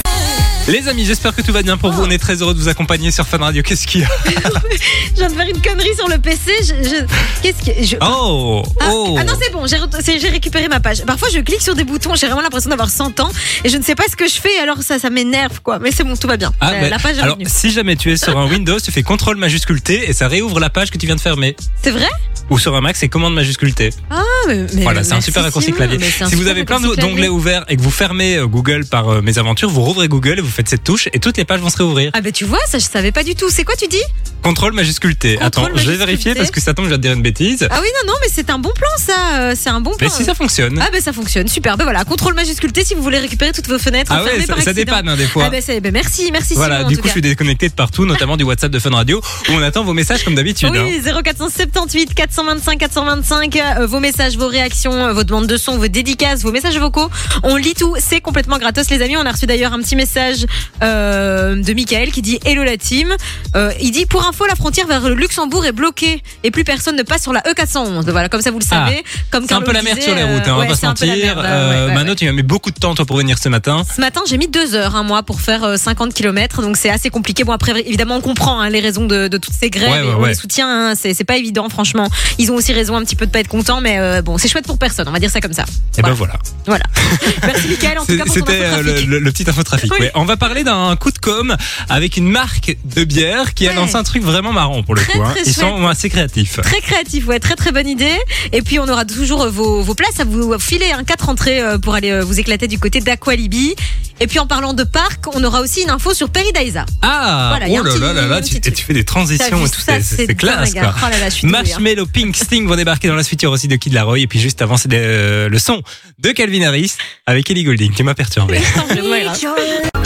[0.69, 2.03] Les amis, j'espère que tout va bien pour vous.
[2.03, 3.63] On est très heureux de vous accompagner sur Fun Radio.
[3.63, 6.53] Qu'est-ce qu'il y a Je viens de faire une connerie sur le PC.
[6.61, 7.05] Je, je-
[7.43, 7.87] Qu'est-ce que.
[7.87, 9.17] je- Oh, Ah, oh.
[9.19, 11.05] ah non, c'est bon, j'ai récupéré ma page.
[11.07, 13.31] Parfois, je clique sur des boutons, j'ai vraiment l'impression d'avoir 100 ans
[13.65, 15.79] et je ne sais pas ce que je fais, alors ça, ça m'énerve, quoi.
[15.79, 16.53] Mais c'est bon, tout va bien.
[16.61, 17.49] Ah, la, ben, la page est alors, revenue.
[17.51, 20.61] si jamais tu es sur un Windows, tu fais CTRL majuscule T et ça réouvre
[20.61, 21.57] la page que tu viens de fermer.
[21.83, 22.09] C'est vrai?
[22.51, 23.91] Ou sur un Mac, c'est commande majuscule T.
[24.11, 25.99] Ah, mais, mais- Voilà, c'est un super raccourci clavier.
[26.29, 29.39] Si vous avez plein d'onglets ouverts et que vous fermez euh, Google par euh, mes
[29.39, 31.77] aventures, vous rouvrez Google et vous faites cette touche et toutes les pages vont se
[31.77, 32.11] réouvrir.
[32.15, 33.49] Ah, ben tu vois, ça, je savais pas du tout.
[33.49, 34.03] C'est quoi, tu dis?
[34.43, 35.37] Contrôle majuscule T.
[35.37, 36.39] Contrôle Attends, je vais vérifier T.
[36.41, 37.67] parce que ça tombe, je vais te dire une bêtise.
[37.71, 39.39] Ah oui, non, non, mais c'est un bon plan, ça.
[39.39, 40.09] euh, C'est un bon plan.
[40.09, 40.81] Mais si ça fonctionne.
[40.85, 41.77] Ah, ben ça fonctionne, super.
[41.77, 44.55] Ben voilà, contrôle majuscule T si vous voulez récupérer toutes vos fenêtres Ah ouais, ça,
[44.55, 45.45] par ça dépanne hein, des fois.
[45.47, 48.05] Ah ben, c'est- ben merci, merci Voilà, Simon, du coup, je suis déconnecté de partout,
[48.05, 50.71] notamment du WhatsApp de Fun Radio, où on attend vos messages comme d'habitude.
[50.75, 50.85] hein.
[50.87, 53.57] Oui, 0478 425 425.
[53.57, 57.09] euh, vos messages, vos réactions, euh, vos demandes de son, vos dédicaces, vos messages vocaux.
[57.43, 57.95] On lit tout.
[57.99, 59.17] C'est complètement gratos, les amis.
[59.17, 60.47] On a reçu d'ailleurs un petit message
[60.83, 63.15] euh, de Michael qui dit Hello la team.
[63.57, 66.97] Euh, il dit Pour info, la frontière vers le Luxembourg est bloquée et plus personne
[66.97, 68.11] ne passe sur la E411.
[68.11, 69.05] Voilà, comme ça vous le Ah, savez.
[69.31, 71.09] Comme C'est un peu la merde sur les routes, hein, on va pas se mentir.
[71.39, 73.83] Euh, ouais, ouais, Mano, tu as mis beaucoup de temps toi, pour venir ce matin.
[73.95, 76.91] Ce matin, j'ai mis deux heures, un mois, pour faire euh, 50 km, donc c'est
[76.91, 77.45] assez compliqué.
[77.45, 80.25] Bon, après, évidemment, on comprend hein, les raisons de, de toutes ces grèves, et on
[80.25, 80.69] les soutient.
[80.69, 82.09] hein, c'est c'est pas évident, franchement.
[82.39, 84.49] Ils ont aussi raison un petit peu de pas être contents, mais euh, bon, c'est
[84.49, 85.07] chouette pour personne.
[85.09, 85.65] On va dire ça comme ça.
[85.97, 86.35] Et ben voilà.
[86.67, 86.85] Voilà.
[87.45, 89.91] Merci Mickaël, en tout cas pour ton C'était euh, le, le- le petit infotrafic.
[89.93, 89.99] Oui.
[90.01, 90.11] ouais.
[90.15, 91.57] On va parler d'un coup de com
[91.89, 93.77] avec une marque de bière qui a Ouais.
[93.77, 95.23] lancé un truc vraiment marrant pour le Très, coup.
[95.23, 95.33] hein.
[95.35, 96.59] très Ils sont assez créatifs.
[96.63, 98.17] Très créatif, ouais, très très bonne idée.
[98.53, 101.61] Et puis on aura toujours euh, vos, vos places à vous filer, hein, quatre entrées
[101.61, 103.75] euh, pour aller euh, vous éclater du côté d'Aqualibi.
[104.21, 106.87] Et puis en parlant de parc, on aura aussi une info sur Peridaisa.
[107.03, 108.83] Ah, Voilà, il y a oh un là petit- là là là, un tu, petit
[108.83, 110.93] fais des T'as transitions vu et tout, ça, c'est- classe dingue, hein.
[110.99, 111.09] quoi.
[111.09, 111.63] Oh là là, je suis douée, hein.
[111.63, 113.43] Marshmallow Pink Sting vont débarquer dans la suite.
[113.43, 114.19] Il y aura aussi de Kid Laroi.
[114.19, 115.83] Et puis juste avant, c'est euh, le son
[116.19, 116.95] de Calvin Harris
[117.27, 118.59] avec Ellie Goulding qui m'a perturbé.
[118.89, 119.98] Grave.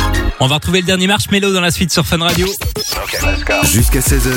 [0.44, 2.48] On va retrouver le dernier Marshmallow dans la suite sur Fun Radio.
[3.72, 4.32] Jusqu'à 16h,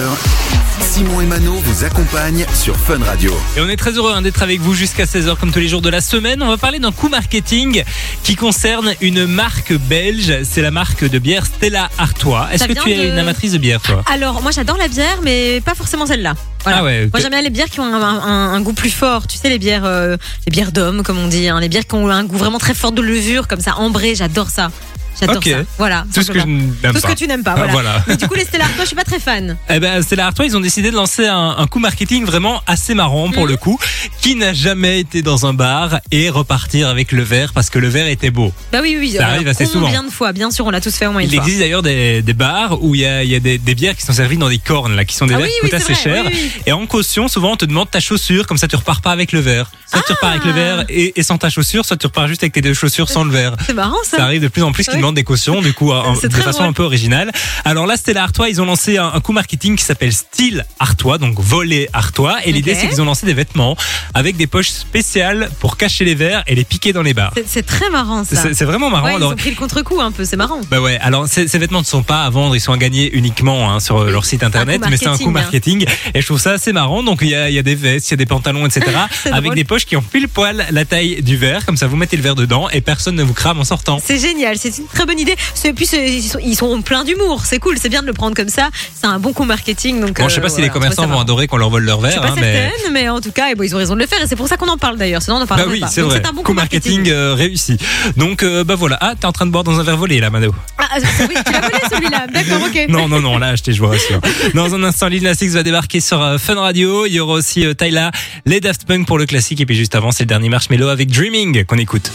[0.80, 3.36] Simon et Mano vous accompagnent sur Fun Radio.
[3.58, 5.82] Et on est très heureux hein, d'être avec vous jusqu'à 16h comme tous les jours
[5.82, 6.44] de la semaine.
[6.44, 7.84] On va parler d'un coup marketing
[8.22, 10.44] qui concerne une marque belge.
[10.44, 12.50] C'est la marque de bière Stella Artois.
[12.54, 14.04] Est-ce que tu es de- une amatrice de bière toi?
[14.06, 16.36] Alors moi j'adore la bière, mais pas forcément celle-là.
[16.66, 16.80] Voilà.
[16.80, 17.10] Ah ouais.
[17.12, 19.26] Moi j'aime bien les bières qui ont un, un- un goût plus fort.
[19.26, 21.96] Tu sais les bières, euh, les bières d'hommes comme on dit, hein, les bières qui
[21.96, 24.14] ont un goût vraiment très fort de levure comme ça, ambré.
[24.14, 24.70] J'adore ça.
[25.20, 25.46] J'adore Ok.
[25.50, 25.58] ça.
[25.78, 26.06] Voilà.
[26.14, 26.46] Tout ce que je simplement.
[26.84, 27.08] n'aime Tout ce pas.
[27.14, 27.56] que tu n'aimes pas.
[27.58, 28.04] Ah, Voilà.
[28.08, 29.58] Mais du coup les Stella Artois, je suis pas très fan.
[29.70, 32.94] Eh ben, Stella Artois, ils ont décidé de lancer un, un coup marketing vraiment assez
[32.94, 33.34] marrant Mhm.
[33.34, 33.80] pour le coup,
[34.22, 37.88] qui n'a jamais été dans un bar et repartir avec le verre parce que le
[37.88, 38.52] verre était beau.
[38.72, 39.14] Bah oui oui.
[39.18, 39.86] Ça arrive assez souvent.
[39.88, 41.44] Combien de fois Bien sûr, on l'a tous fait au moins une Il fois.
[41.44, 43.96] existe d'ailleurs des, des bars où il y a, il y a des, des bières
[43.96, 45.74] qui sont servies dans des cornes, là, qui sont des Ah verres oui, qui coûtent
[45.82, 46.24] assez vrai, cher.
[46.28, 46.52] oui, oui.
[46.66, 49.32] Et en caution, souvent, on te demande ta chaussure, comme ça tu repars pas avec
[49.32, 49.70] le verre.
[49.88, 52.44] Soit tu repars avec le verre et, et sans ta chaussure, soit tu repars juste
[52.44, 53.56] avec tes deux chaussures sans le verre.
[53.66, 54.18] C'est marrant ça.
[54.18, 56.74] Ça arrive de plus en plus qu'ils Des cautions, du coup, un- de façon un
[56.74, 57.32] peu originale.
[57.64, 61.18] Alors là, Stella Artois, ils ont lancé un, un coup marketing qui s'appelle Style Artois,
[61.18, 62.38] donc voler Artois.
[62.46, 63.76] Et l'idée, c'est qu'ils ont lancé des vêtements
[64.14, 67.34] avec des poches spéciales pour cacher les verres et les piquer dans les bars.
[67.48, 68.54] C'est- très marrant ça.
[68.54, 69.06] C'est vraiment marrant.
[69.08, 70.62] Ouais, ils Alors, ont pris le contre-coup un peu, c'est marrant.
[70.70, 73.12] bah ouais, alors ces, ces vêtements ne sont pas à vendre, ils sont à gagner
[73.16, 75.90] uniquement hein, sur leur site internet, mais c'est un coup marketing, hein.
[75.92, 77.02] marketing et je trouve ça assez marrant.
[77.04, 78.86] Donc il y a, il y a des vestes, il y a des pantalons, etc.
[79.26, 79.56] Avec drôle.
[79.56, 82.24] des poches qui ont pile poil la taille du verre, comme ça vous mettez le
[82.24, 84.00] verre dedans et personne ne vous crame en sortant.
[84.04, 85.36] C'est génial, c'est une très bonne idée.
[85.54, 88.14] C'est- Puis c'est- ils sont, ils sont pleins d'humour, c'est cool, c'est bien de le
[88.14, 88.70] prendre comme ça.
[89.00, 90.02] C'est un bon coup marketing.
[90.02, 91.70] Donc, Bon, je sais euh, pas si voilà, les commerçants je vont adorer qu'on leur
[91.70, 92.70] vole leur Je suis verre, pas hein, mais.
[92.72, 94.36] certaine, mais en tout cas, eh ben, ils ont raison de le faire et c'est
[94.36, 95.22] pour ça qu'on en parle d'ailleurs.
[95.22, 95.88] Sinon, on Bah oui, pas.
[95.88, 97.78] c'est un bon coup marketing euh, réussi.
[98.18, 98.98] Donc euh, bah voilà.
[99.02, 100.54] Ah, t'es en train de boire dans un verre volé là, Mano.
[100.78, 100.98] Ah, ah,
[101.30, 102.28] oui, tu l'as volé celui-là.
[102.34, 102.86] D'accord, ok.
[102.90, 104.20] Non, non, non, là, acheté, je vous rassure.
[104.54, 107.06] Dans un instant, Lil Nas X va débarquer sur euh, Fun Radio.
[107.06, 108.12] Il y aura aussi euh, Tyla,
[108.46, 109.60] les Daft Punk pour le classique.
[109.62, 112.12] Et puis juste avant, c'est le dernier Marshmello avec Dreaming qu'on écoute.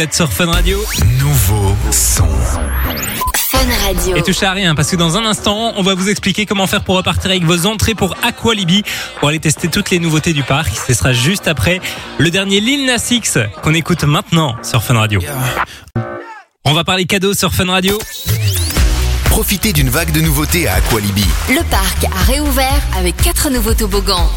[0.00, 0.82] Vous êtes sur Fun Radio
[1.18, 2.26] Nouveau son.
[3.50, 4.16] Fun Radio.
[4.16, 6.82] et touchez à rien parce que dans un instant, on va vous expliquer comment faire
[6.82, 8.82] pour repartir avec vos entrées pour Aqualibi
[9.18, 10.72] pour aller tester toutes les nouveautés du parc.
[10.74, 11.82] Ce sera juste après
[12.16, 15.20] le dernier Lil Nas X qu'on écoute maintenant sur Fun Radio.
[16.64, 17.98] On va parler cadeaux sur Fun Radio.
[19.40, 21.24] Profitez d'une vague de nouveautés à Aqualibi.
[21.48, 24.28] Le parc a réouvert avec quatre nouveaux toboggans.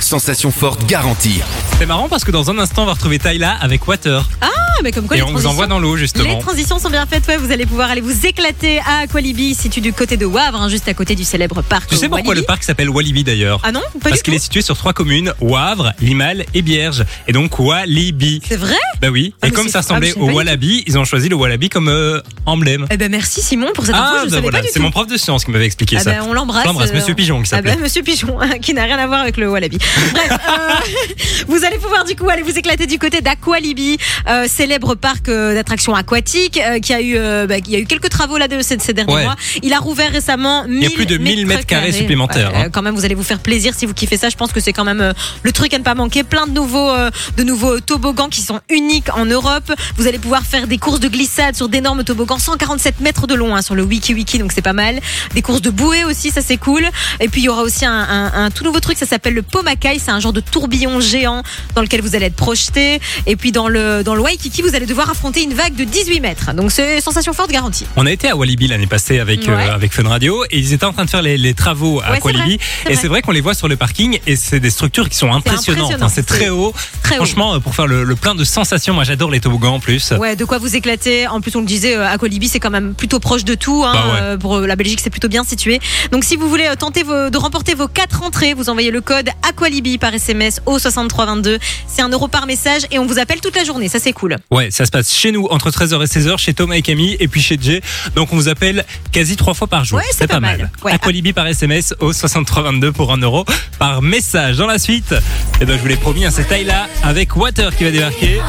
[0.00, 1.40] Sensation forte garantie.
[1.78, 4.28] C'est marrant parce que dans un instant, on va retrouver Tyla avec Water.
[4.40, 4.48] Ah,
[4.82, 6.38] mais comme quoi, et les on vous envoie dans l'eau Les justement.
[6.38, 7.36] transitions sont bien faites, ouais.
[7.36, 10.88] Vous allez pouvoir aller vous éclater à Aqualibi, situé du côté de Wavre, hein, juste
[10.88, 11.88] à côté du célèbre parc.
[11.88, 12.40] Tu sais pourquoi Walibi.
[12.40, 14.36] le parc s'appelle Walibi d'ailleurs Ah non, pas Parce du qu'il tout.
[14.36, 17.04] est situé sur trois communes, Wavre, Limal et Bierge.
[17.28, 18.40] Et donc Walibi.
[18.46, 18.74] C'est vrai?
[19.00, 19.32] Bah oui.
[19.42, 20.98] Ah, et mais comme c'est- ça ah, ressemblait je savais au pas du Wallaby, ils
[20.98, 22.86] ont choisi le Wallaby comme euh, emblème.
[22.90, 25.06] Eh ben merci Simon pour cette info, Ah je bah savais voilà, c'est mon prof
[25.06, 26.10] de sciences qui m'avait expliqué Ah ça.
[26.12, 26.66] ben, on l'embrasse.
[26.66, 29.48] Euh, Monsieur Pigeon qui Ah ben, Monsieur Pigeon, qui n'a rien à voir avec le
[29.50, 29.78] Wallaby.
[30.12, 30.74] Bref, euh,
[31.48, 33.98] vous allez pouvoir du coup aller vous éclater du côté d'Aqualibi,
[34.28, 38.38] euh, célèbre parc d'attractions aquatiques, qui a eu, euh, bah, il a eu quelques travaux
[38.38, 39.24] là de ces, ces derniers Ouais.
[39.24, 39.36] mois.
[39.62, 40.64] Il a rouvert récemment.
[40.68, 42.70] y a plus de 1000 mètres carrés supplémentaires, Ouais, hein.
[42.72, 44.28] quand même, vous allez vous faire plaisir si vous kiffez ça.
[44.28, 46.22] Je pense que c'est quand même le truc à ne pas manquer.
[46.24, 46.92] Plein de nouveaux,
[47.36, 49.72] de nouveaux toboggans qui sont uniques en Europe.
[49.96, 53.54] Vous allez pouvoir faire des courses de glissade sur d'énormes toboggans, 147 mètres de long
[53.56, 55.00] hein, sur le Wiki Wiki, donc c'est pas mal.
[55.34, 56.84] Des courses de bouée aussi, ça c'est cool.
[57.20, 59.42] Et puis il y aura aussi un, un- un tout nouveau truc, ça s'appelle le
[59.42, 59.98] Pomakai.
[59.98, 61.42] C'est un genre de tourbillon géant
[61.74, 63.00] dans lequel vous allez être projeté.
[63.26, 66.20] Et puis dans le dans le Waikiki, vous allez devoir affronter une vague de 18
[66.20, 66.52] mètres.
[66.52, 67.86] Donc c'est sensation forte garantie.
[67.96, 69.68] On a été à Walibi l'année passée avec euh, Ouais.
[69.68, 72.20] avec Fun Radio et ils étaient en train de faire les, les travaux à Ouais,
[72.22, 75.16] Walibi et c'est vrai qu'on les voit sur le parking et c'est des structures qui
[75.16, 75.84] sont impressionnantes.
[75.92, 76.74] impressionnant, hein, C'est très haut.
[77.02, 77.16] Très.
[77.16, 80.12] Franchement, euh, pour faire le, le plein de sensations, moi j'adore les toboggans en plus.
[80.12, 81.26] Ouais, de quoi vous éclater.
[81.26, 83.82] En plus, on le disait, euh, Aqualibi, c'est quand même plutôt proche de tout.
[83.86, 83.92] Hein.
[83.94, 84.18] Bah ouais.
[84.20, 85.80] euh, pour euh, la Belgique, c'est plutôt bien situé.
[86.12, 89.00] Donc si vous voulez euh, tenter vos- de remporter vos quatre entrées, vous envoyez le
[89.00, 91.58] code Aqualibi par SMS au 6322.
[91.86, 93.88] C'est un euro par message et on vous appelle toute la journée.
[93.88, 94.36] Ça c'est cool.
[94.50, 97.28] Ouais, ça se passe chez nous entre 13h et 16h, chez Thomas et Camille, et
[97.28, 97.80] puis chez Jay.
[98.16, 99.98] Donc on vous appelle quasi trois fois par jour.
[99.98, 100.70] Ouais, c'est pas mal.
[100.84, 100.92] Ouais.
[100.92, 103.44] Aqualibi par SMS au 6322 pour 1 euro
[103.78, 104.56] par message.
[104.58, 105.14] Dans la suite,
[105.60, 108.40] eh ben, je vous l'ai promis, hein, c'est Tyla avec Water qui va débarquer.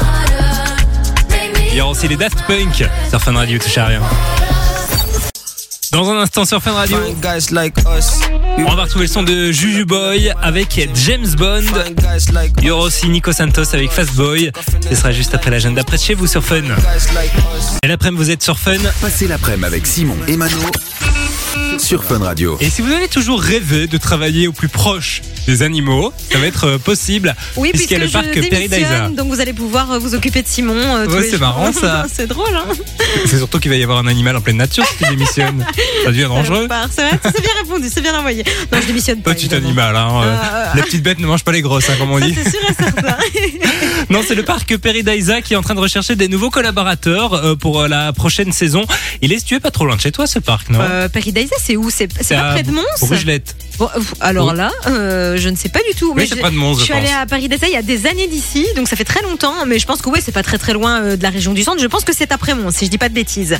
[1.70, 4.02] Il y aura aussi les Daft Punk sur Fun Radio, touche à rien.
[5.92, 6.96] Dans un instant sur Fun Radio,
[8.56, 11.60] on va retrouver le son de Juju Boy avec James Bond.
[12.58, 14.50] Il y aura aussi Nico Santos avec Fast Boy.
[14.88, 16.62] Ce sera juste après l'agenda près de chez vous sur Fun.
[17.82, 18.78] Et l'après-midi, vous êtes sur Fun.
[19.02, 20.56] Passez l'après-midi avec Simon et Mano
[21.78, 22.56] sur Fun Radio.
[22.60, 26.46] Et si vous avez toujours rêvé de travailler au plus proche des animaux, ça va
[26.46, 27.34] être euh, possible.
[27.56, 30.42] Oui, puisqu'il y puisque a le parc démissionne, donc vous allez pouvoir euh, vous occuper
[30.42, 30.74] de Simon.
[30.76, 32.06] euh, Ouais, c'est marrant, ça.
[32.12, 32.64] c'est drôle, hein
[33.26, 35.64] C'est surtout qu'il va y avoir un animal en pleine nature si tu démissionnes.
[36.04, 36.68] Ça devient dangereux.
[36.90, 38.44] C'est vrai, c'est bien répondu, c'est bien envoyé.
[38.72, 39.34] Non, je démissionne pas.
[39.34, 40.08] Petit animal, hein.
[40.22, 42.34] euh, Euh, Les petites bêtes ne mangent pas les grosses, hein, comme on Ça, dit.
[42.42, 43.16] c'est sûr et certain.
[44.10, 47.86] Non, c'est le parc Paradisa qui est en train de rechercher des nouveaux collaborateurs pour
[47.88, 48.84] la prochaine saison.
[49.22, 50.78] Il est situé pas trop loin de chez toi, ce parc, non?
[50.82, 51.08] Euh,
[51.58, 53.54] C'est où C'est c'est pas à près de Mons Brugelette.
[53.78, 54.56] Bon, euh, Alors Oui.
[54.56, 56.14] là, euh, je ne sais pas du tout.
[56.16, 57.02] Je- c'est pas de Mons, Je je suis pense.
[57.02, 59.78] allée à Paradisa il y a des années d'ici, donc ça fait très longtemps, mais
[59.78, 61.80] je pense que ouais, c'est pas très très loin euh, de la région du centre.
[61.80, 63.56] Je pense que c'est après Mons, si je dis pas de bêtises.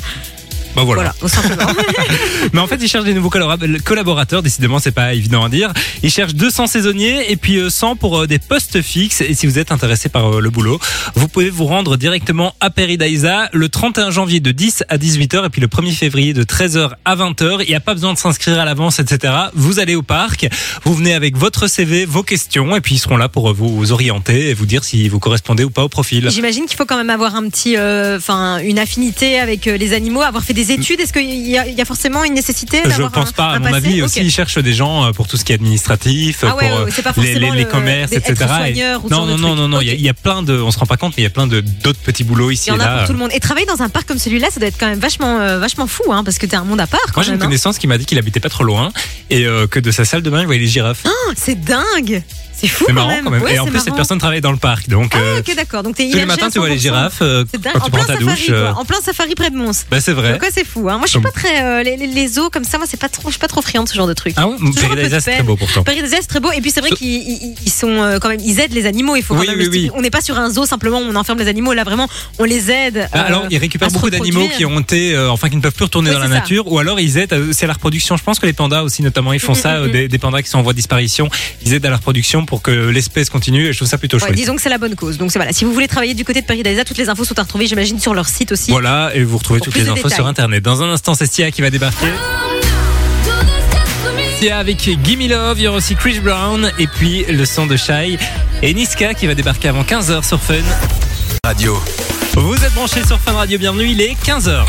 [0.75, 1.13] Bah voilà.
[1.21, 1.67] Voilà.
[2.53, 4.41] Mais en fait, ils cherchent des nouveaux collabora- collaborateurs.
[4.43, 5.71] Décidément, c'est pas évident à dire.
[6.01, 9.21] Ils cherchent 200 saisonniers et puis euh, 100 pour euh, des postes fixes.
[9.21, 10.79] Et si vous êtes intéressé par euh, le boulot,
[11.15, 15.49] vous pouvez vous rendre directement à Paradisa le 31 janvier de 10 à 18h et
[15.49, 17.57] puis le 1er février de 13h à 20h.
[17.63, 19.33] Il n'y a pas besoin de s'inscrire à l'avance, etc.
[19.53, 20.47] Vous allez au parc,
[20.83, 23.91] vous venez avec votre CV, vos questions et puis ils seront là pour euh, vous
[23.91, 26.29] orienter et vous dire si vous correspondez ou pas au profil.
[26.29, 29.93] J'imagine qu'il faut quand même avoir un petit, euh, enfin, une affinité avec euh, les
[29.93, 30.99] animaux, avoir fait des études.
[30.99, 33.51] Est-ce qu'il y, a- il y a forcément une nécessité Je pense un- pas.
[33.51, 36.39] À mon avis, aussi, ils cherchent des gens euh, pour tout ce qui est administratif,
[36.43, 38.35] Ah ouais, pour ouais, euh, les, commerces, des- etc.
[38.67, 39.81] Et- non, non, non, non, non.
[39.81, 40.53] Il y a- y, plein de.
[40.59, 42.69] On se rend pas compte, mais il y a plein de d'autres petits boulots ici
[42.69, 42.97] Il y en et a là.
[42.99, 43.31] pour tout le monde.
[43.33, 45.87] Et travailler dans un parc comme celui-là, ça doit être quand même vachement, euh, vachement
[45.87, 46.99] fou, hein, parce que t'es un monde à part.
[47.07, 47.45] Quand Moi, j'ai une hein.
[47.45, 48.91] connaissance qui m'a dit qu'il habitait pas trop loin
[49.29, 51.03] et euh, que de sa salle de bain, il voyait les girafes.
[51.05, 52.21] Oh, c'est dingue.
[52.63, 53.23] C'est fou c'est quand marrant même.
[53.25, 53.41] quand même.
[53.43, 55.11] Ouais, et en plus, cette personne travaille dans le parc, donc.
[55.15, 55.83] Ah, euh, ok, d'accord.
[55.83, 56.79] Donc tous les matins, tu vois les 100%.
[56.79, 58.45] girafes euh, quand En tu plein ta safari, douche.
[58.47, 58.55] quoi.
[58.55, 59.85] euh, En plein safari près de Mons.
[59.91, 60.39] Bah, c'est vrai.
[60.39, 60.87] Ouais, c'est fou.
[60.89, 60.97] Hein.
[60.97, 62.77] Moi, je suis pas très euh, les, les- les zoos comme ça.
[62.77, 63.27] Moi, c'est pas trop.
[63.27, 64.33] Je suis pas trop friande de ce genre de trucs.
[64.37, 65.83] Ah ouais, de c'est très beau pourtant.
[65.83, 66.51] Paradisa, c'est très beau.
[66.51, 68.39] Et puis c'est vrai qu'ils ils- ils sont euh, quand même.
[68.43, 69.15] Ils aident les animaux.
[69.15, 69.91] Il faut quand même.
[69.95, 70.99] On n'est pas sur un zoo simplement.
[70.99, 71.73] où On enferme les animaux.
[71.73, 72.07] Là, vraiment,
[72.39, 73.07] on les aide.
[73.11, 75.85] Ah, euh, alors, ils récupèrent beaucoup d'animaux qui ont été, enfin, qui ne peuvent plus
[75.85, 76.33] retourner dans la ça.
[76.33, 78.15] nature, ou alors ils aident, c'est la reproduction.
[78.17, 80.07] Je pense que les pandas aussi, notamment, ils font Mm, ça, mm, euh, mm.
[80.07, 81.29] des pandas qui sont en voie de disparition,
[81.65, 84.25] ils aident à la reproduction pour que l'espèce continue, et je trouve ça plutôt Ouais,
[84.27, 84.35] chouette.
[84.35, 85.17] disons que c'est la bonne cause.
[85.17, 85.53] Donc c'est voilà.
[85.53, 87.99] Si vous voulez travailler du côté de Paradisa, toutes les infos sont à retrouver, j'imagine,
[87.99, 88.69] sur leur site aussi.
[88.69, 90.13] Voilà, et vous retrouvez toutes les infos détails.
[90.13, 90.63] sur internet.
[90.63, 92.05] Dans un instant, c'est Sia qui va débarquer.
[94.39, 97.75] Sia avec Gimme Love, il y aura aussi Chris Brown, et puis le son de
[97.75, 98.19] Shy,
[98.61, 100.53] et Niska qui va débarquer avant 15h sur Fun.
[101.43, 101.81] Radio.
[102.35, 104.63] Vous êtes branchés sur Fun Radio, bienvenue, il est 15h.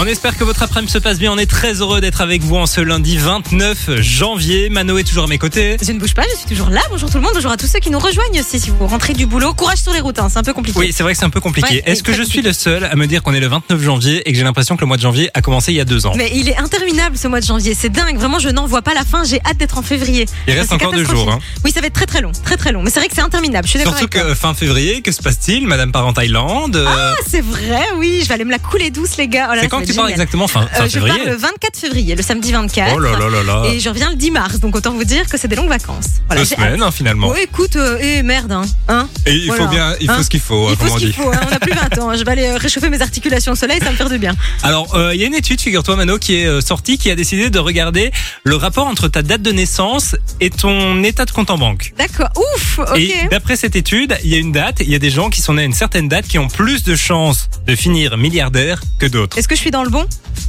[0.00, 1.32] On espère que votre après-midi se passe bien.
[1.32, 4.68] On est très heureux d'être avec vous en ce lundi 29 janvier.
[4.70, 5.76] Mano est toujours à mes côtés.
[5.82, 6.80] Je ne bouge pas, je suis toujours là.
[6.88, 8.60] Bonjour tout le monde, bonjour à tous ceux qui nous rejoignent aussi.
[8.60, 10.78] Si vous rentrez du boulot, courage sur les routes, hein, c'est un peu compliqué.
[10.78, 11.74] Oui, c'est vrai que c'est un peu compliqué.
[11.74, 14.22] Ouais, Est-ce que je suis le seul à me dire qu'on est le 29 janvier
[14.28, 16.06] et que j'ai l'impression que le mois de janvier a commencé il y a deux
[16.06, 16.12] ans?
[16.16, 18.18] Mais il est interminable ce mois de janvier, c'est dingue.
[18.18, 19.24] Vraiment, je n'en vois pas la fin.
[19.24, 20.26] J'ai hâte d'être en février.
[20.46, 21.28] Il reste encore deux jours.
[21.28, 21.40] hein.
[21.64, 22.82] Oui, ça va être très très long, très très long.
[22.84, 23.66] Mais c'est vrai que c'est interminable.
[23.66, 24.22] Je suis Surtout avec toi.
[24.22, 25.66] que fin février, que se passe-t-il?
[25.66, 26.76] Madame part en Thaïlande.
[26.76, 28.20] euh, Ah, c'est vrai, oui.
[28.22, 29.48] Je vais aller me la couler douce, les gars.
[29.50, 32.14] Oh là, quand tu pars exactement Fin, fin Euh, je pars février le 24 février,
[32.14, 32.92] le samedi 24.
[32.94, 33.62] Oh là là là là.
[33.70, 36.06] Et je reviens le 10 mars, donc autant vous dire que c'est des longues vacances.
[36.26, 37.28] Voilà, Deux semaines hein, finalement.
[37.28, 38.62] Ouais, écoute, euh, eh, merde, hein.
[38.88, 39.64] hein Et il Voilà.
[39.64, 41.12] faut bien, il faut Hein ce qu'il faut, Il faut comme ce on qu'il dit.
[41.14, 42.14] faut, on a plus 20 ans.
[42.16, 44.34] Je vais aller euh, réchauffer mes articulations au soleil, ça me faire du bien.
[44.62, 47.50] Alors, euh, il y a une étude, figure-toi Mano, qui est sortie, qui a décidé
[47.50, 48.10] de regarder
[48.44, 51.92] le rapport entre ta date de naissance et ton état de compte en banque.
[51.98, 52.98] D'accord, ouf, ok.
[52.98, 55.40] Et d'après cette étude, il y a une date, il y a des gens qui
[55.42, 59.06] sont nés à une certaine date qui ont plus de chances de finir milliardaires que
[59.06, 59.38] d'autres.
[59.38, 60.06] Est-ce que je suis dans le bon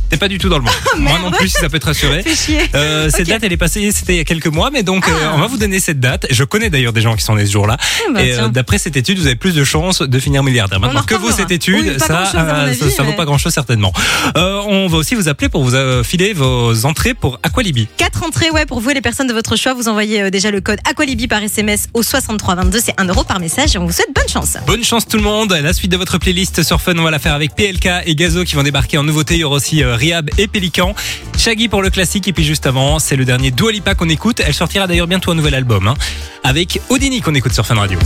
[0.10, 0.72] T'es pas du tout dans le bon.
[0.98, 1.24] Moi merde.
[1.26, 2.24] non plus, si ça peut te rassurer.
[2.76, 5.12] Euh, Cette date, elle est passée, c'était il y a quelques mois, mais donc euh,
[5.24, 5.34] Ah.
[5.36, 6.26] on va vous donner cette date.
[6.32, 7.78] Je connais d'ailleurs des gens qui sont nés ce jour-là.
[7.80, 10.80] Ah bah, et euh, d'après cette étude, vous avez plus de chances de finir milliardaire.
[10.80, 13.54] Maintenant en que vaut cette étude, Oui, ça, euh, avis, ça, ça vaut pas grand-chose
[13.54, 13.94] certainement.
[14.36, 17.88] Euh, on va aussi vous appeler pour vous euh, filer vos entrées pour Aqualibi.
[17.98, 19.74] Quatre entrées, ouais, pour vous et les personnes de votre choix.
[19.76, 22.80] Vous envoyez euh, déjà le code Aqualibi par SMS au 6322.
[22.84, 24.58] C'est 1 euro par message et on vous souhaite bonne chance.
[24.66, 25.52] Bonne chance tout le monde.
[25.62, 28.44] La suite de votre playlist sur Fun, on va la faire avec PLK et Gazo
[28.44, 29.36] qui vont débarquer en nouveauté.
[29.36, 30.94] Il y aura aussi euh, Riab et Pélican.
[31.38, 34.42] Shaggy pour le classique et puis juste avant, c'est le dernier Dua Lipa qu'on écoute.
[34.46, 35.96] Elle sortira d'ailleurs bientôt un nouvel album hein,
[36.44, 37.98] avec Odini qu'on écoute sur Fun Radio.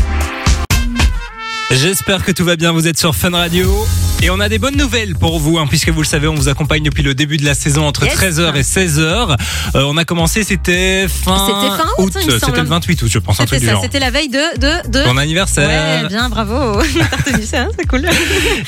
[1.71, 3.85] J'espère que tout va bien, vous êtes sur Fun Radio.
[4.21, 6.47] Et on a des bonnes nouvelles pour vous, hein, puisque vous le savez, on vous
[6.47, 8.15] accompagne depuis le début de la saison entre Yes.
[8.15, 9.35] 13h et 16h.
[9.75, 13.45] Euh, on a commencé, c'était fin, fin août, C'était le 28 août, je pense, un
[13.47, 14.59] C'était ça, c'était la veille de.
[14.59, 15.03] de, de...
[15.03, 16.03] Ton anniversaire.
[16.03, 16.81] Ouais, bien, bravo.
[17.43, 18.05] Ça, hein, c'est cool.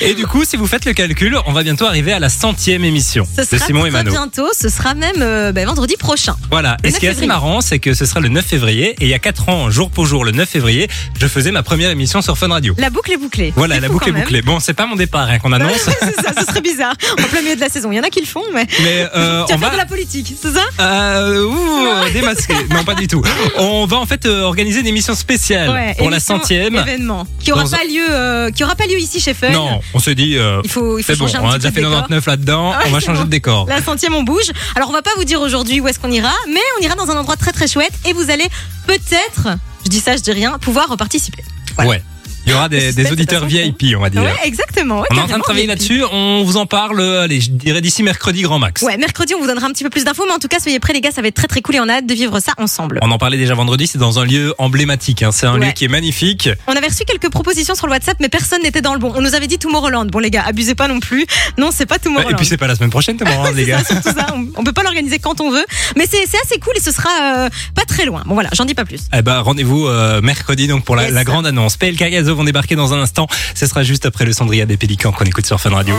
[0.01, 2.83] Et du coup, si vous faites le calcul, on va bientôt arriver à la centième
[2.83, 4.11] émission Ce de sera Simon et très Mano.
[4.11, 6.35] bientôt, ce sera même euh, ben, vendredi prochain.
[6.51, 6.75] Voilà.
[6.83, 8.89] Et ce qui est 9 assez marrant, c'est que ce sera le 9 février.
[8.99, 11.63] Et il y a 4 ans, jour pour jour, le 9 février, je faisais ma
[11.63, 12.75] première émission sur Fun Radio.
[12.77, 13.53] La boucle est bouclée.
[13.55, 14.41] Voilà, la boucle est bouclée.
[14.41, 16.93] Bon, c'est pas mon départ hein, qu'on annonce, c'est ça, ce serait bizarre.
[17.19, 17.91] En plein milieu de la saison.
[17.91, 18.65] Il y en a qui le font, mais.
[18.81, 19.69] mais euh, tu vas on faire va.
[19.71, 20.63] de la politique, c'est ça?
[20.79, 22.53] Euh, ouh, démasqué.
[22.71, 23.21] Non, pas du tout.
[23.57, 26.75] On va en fait euh, organiser une émission spéciale Ouais, pour la centième.
[26.75, 29.49] événement qui aura Dans pas lieu, euh, qui aura pas lieu ici chez Fun.
[29.51, 31.57] Non, on s'est dit, euh, Il faut, il faut c'est bon, changer un on a
[31.57, 32.01] déjà fait de décor.
[32.01, 33.25] 99 là-dedans, Ah on va changer bon.
[33.25, 33.65] de décor.
[33.67, 34.51] La centième, on bouge.
[34.75, 37.09] Alors, on va pas vous dire aujourd'hui où est-ce qu'on ira, mais on ira dans
[37.11, 38.47] un endroit très très chouette et vous allez
[38.87, 41.43] peut-être, je dis ça, je dis rien, pouvoir participer.
[41.75, 41.89] Voilà.
[41.91, 42.03] Ouais.
[42.45, 44.21] Il y aura des, des auditeurs VIP, on va dire.
[44.21, 45.01] Ouais, exactement.
[45.01, 47.49] ouais, on est en train de travailler là-dessus, on vous en parle, euh, allez, je
[47.51, 48.81] dirais d'ici mercredi grand max.
[48.81, 50.79] Ouais, mercredi, on vous donnera un petit peu plus d'infos, mais en tout cas, soyez
[50.79, 52.39] prêts, les gars, ça va être très très cool et on a hâte de vivre
[52.39, 52.99] ça ensemble.
[53.01, 55.31] On en parlait déjà vendredi, c'est dans un lieu emblématique, hein.
[55.31, 55.67] c'est un Ouais.
[55.67, 56.49] lieu qui est magnifique.
[56.67, 59.11] On avait reçu quelques propositions sur le WhatsApp, mais personne n'était dans le bon.
[59.15, 60.05] On nous avait dit Tomorrowland.
[60.07, 61.25] Bon, les gars, abusez pas non plus.
[61.57, 62.31] Non, c'est pas Tomorrowland.
[62.31, 63.83] et puis c'est pas la semaine prochaine, marrant, les gars.
[63.83, 64.27] ça, ça.
[64.35, 66.91] On, on peut pas l'organiser quand on veut, mais c'est c'est assez cool et ce
[66.91, 67.09] sera
[67.45, 68.21] euh, pas très loin.
[68.25, 69.01] Bon voilà, j'en dis pas plus.
[69.17, 71.13] Eh ben, rendez-vous euh, mercredi donc pour la, Yes.
[71.13, 71.77] la grande annonce.
[71.77, 73.27] PLK Gazo vont débarquer dans un instant.
[73.53, 75.95] Ce sera juste après le Cendria des Pélicans qu'on écoute sur Fun Radio.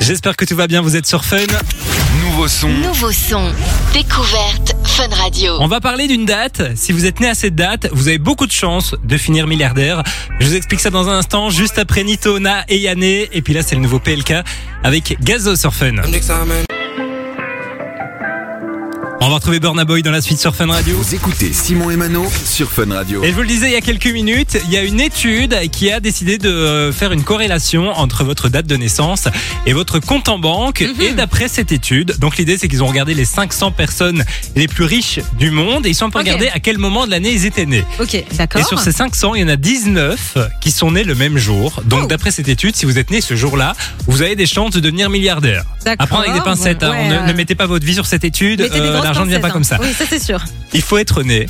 [0.00, 1.38] J'espère que tout va bien, vous êtes sur Fun.
[2.24, 2.68] Nouveau son.
[2.68, 3.52] Nouveau son.
[3.92, 5.56] Découverte Fun Radio.
[5.60, 6.62] On va parler d'une date.
[6.76, 10.02] Si vous êtes né à cette date, vous avez beaucoup de chances de finir milliardaire.
[10.40, 13.28] Je vous explique ça dans un instant, juste après Nitona et Yanné.
[13.32, 14.34] Et puis là, c'est le nouveau PLK
[14.82, 15.96] avec Gazo sur Fun.
[19.20, 20.96] On va retrouver Burna Boy dans la suite sur Fun Radio.
[20.96, 23.22] Vous écoutez Simon et Mano sur Fun Radio.
[23.24, 25.56] Et je vous le disais il y a quelques minutes, il y a une étude
[25.72, 29.26] qui a décidé de faire une corrélation entre votre date de naissance
[29.66, 30.82] et votre compte en banque.
[31.00, 34.84] Et d'après cette étude, donc l'idée c'est qu'ils ont regardé les 500 personnes les plus
[34.84, 36.24] riches du monde et ils sont un peu Ok.
[36.26, 37.84] regardés à quel moment de l'année ils étaient nés.
[38.00, 38.60] Ok, d'accord.
[38.60, 41.82] Et sur ces 500, il y en a 19 qui sont nés le même jour.
[41.86, 42.06] Donc Oh.
[42.06, 43.74] d'après cette étude, si vous êtes né ce jour-là,
[44.06, 45.64] vous avez des chances de devenir milliardaire.
[45.84, 46.04] D'accord.
[46.04, 46.82] À prendre avec des pincettes.
[46.84, 46.90] hein.
[46.92, 48.60] Ouais, ne, euh, ne mettez pas votre vie sur cette étude.
[48.60, 49.78] mettez des euh, grosses L'argent ne vient pas comme ça.
[49.80, 50.42] Oui, ça c'est sûr.
[50.72, 51.46] Il faut être né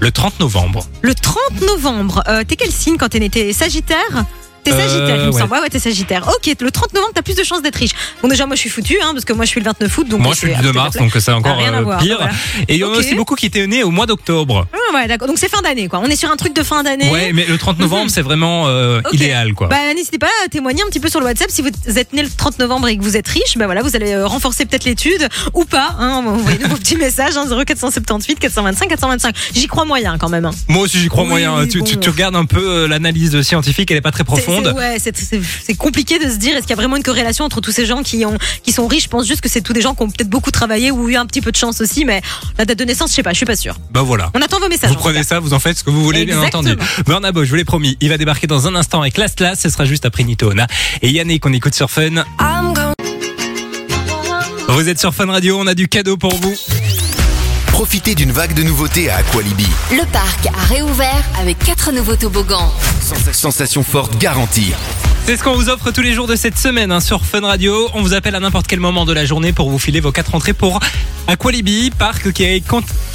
[0.00, 0.86] le 30 novembre.
[1.02, 3.30] Le 30 novembre, euh, t'es quel signe quand t'es né?
[3.30, 4.24] T'es Sagittaire?
[4.64, 5.40] T'es Euh, Sagittaire, il me ouais.
[5.40, 5.52] semble.
[5.52, 6.26] Ouais, ouais, t'es Sagittaire.
[6.28, 7.92] Ok, le 30 novembre, t'as plus de chances d'être riche.
[8.22, 10.08] Bon, déjà, moi, je suis foutu, hein, parce que moi, je suis le 29 août.
[10.08, 12.16] Donc Moi, je suis le 2 à mars, donc c'est encore euh, pire.
[12.18, 12.32] voilà.
[12.68, 14.66] Et il y en a aussi beaucoup qui étaient nés au mois d'octobre.
[14.72, 15.28] Ah, ouais, d'accord.
[15.28, 16.00] Donc c'est fin d'année, quoi.
[16.02, 17.10] On est sur un truc de fin d'année.
[17.10, 19.14] Ouais, mais le 30 novembre, c'est vraiment euh, Ok.
[19.14, 19.68] idéal, quoi.
[19.68, 22.22] Bah, n'hésitez pas à témoigner un petit peu sur le WhatsApp si vous êtes né
[22.22, 23.56] le 30 novembre et que vous êtes riche.
[23.56, 25.94] Bah voilà, vous allez euh, renforcer peut-être l'étude ou pas.
[25.98, 29.34] Hein, Envoyez-nous vos petits messages hein, 0478 425 425.
[29.54, 30.44] J'y crois moyen quand même.
[30.44, 30.50] hein.
[30.68, 31.66] Moi aussi, j'y crois Oui, moyen.
[31.66, 31.84] Tu, bon.
[31.84, 34.66] tu- tu regardes un peu euh, l'analyse scientifique, elle est pas très C'est- profonde.
[34.66, 37.02] c'est- Ouais, c'est- c'est c'est compliqué de se dire est-ce qu'il y a vraiment une
[37.02, 39.04] corrélation entre tous ces gens qui ont qui sont riches?
[39.04, 41.16] Je pense juste que c'est tous des gens qui ont peut-être beaucoup travaillé ou eu
[41.16, 42.22] un petit peu de chance aussi, mais
[42.58, 43.76] la date de naissance, je sais pas, je suis pas sûre.
[43.90, 44.30] Bah voilà.
[44.34, 44.83] On attend vos messages.
[44.88, 46.76] Vous prenez ça, vous en faites ce que vous voulez, bien entendu.
[47.06, 49.62] Burna Boy, je vous l'ai promis, il va débarquer dans un instant avec Last Last,
[49.62, 50.66] ce sera juste après Nitona.
[51.02, 52.24] Et Yannick, qu'on écoute sur Fun.
[54.68, 56.54] Vous êtes sur Fun Radio, on a du cadeau pour vous.
[57.68, 59.66] Profitez d'une vague de nouveautés à Aqualibi.
[59.90, 62.72] Le parc a réouvert avec quatre nouveaux toboggans.
[63.32, 64.72] Sensation forte garantie.
[65.26, 67.88] C'est ce qu'on vous offre tous les jours de cette semaine hein, sur Fun Radio.
[67.94, 70.34] On vous appelle à n'importe quel moment de la journée pour vous filer vos quatre
[70.34, 70.80] entrées pour
[71.26, 72.60] Aqualibi, parc qui a...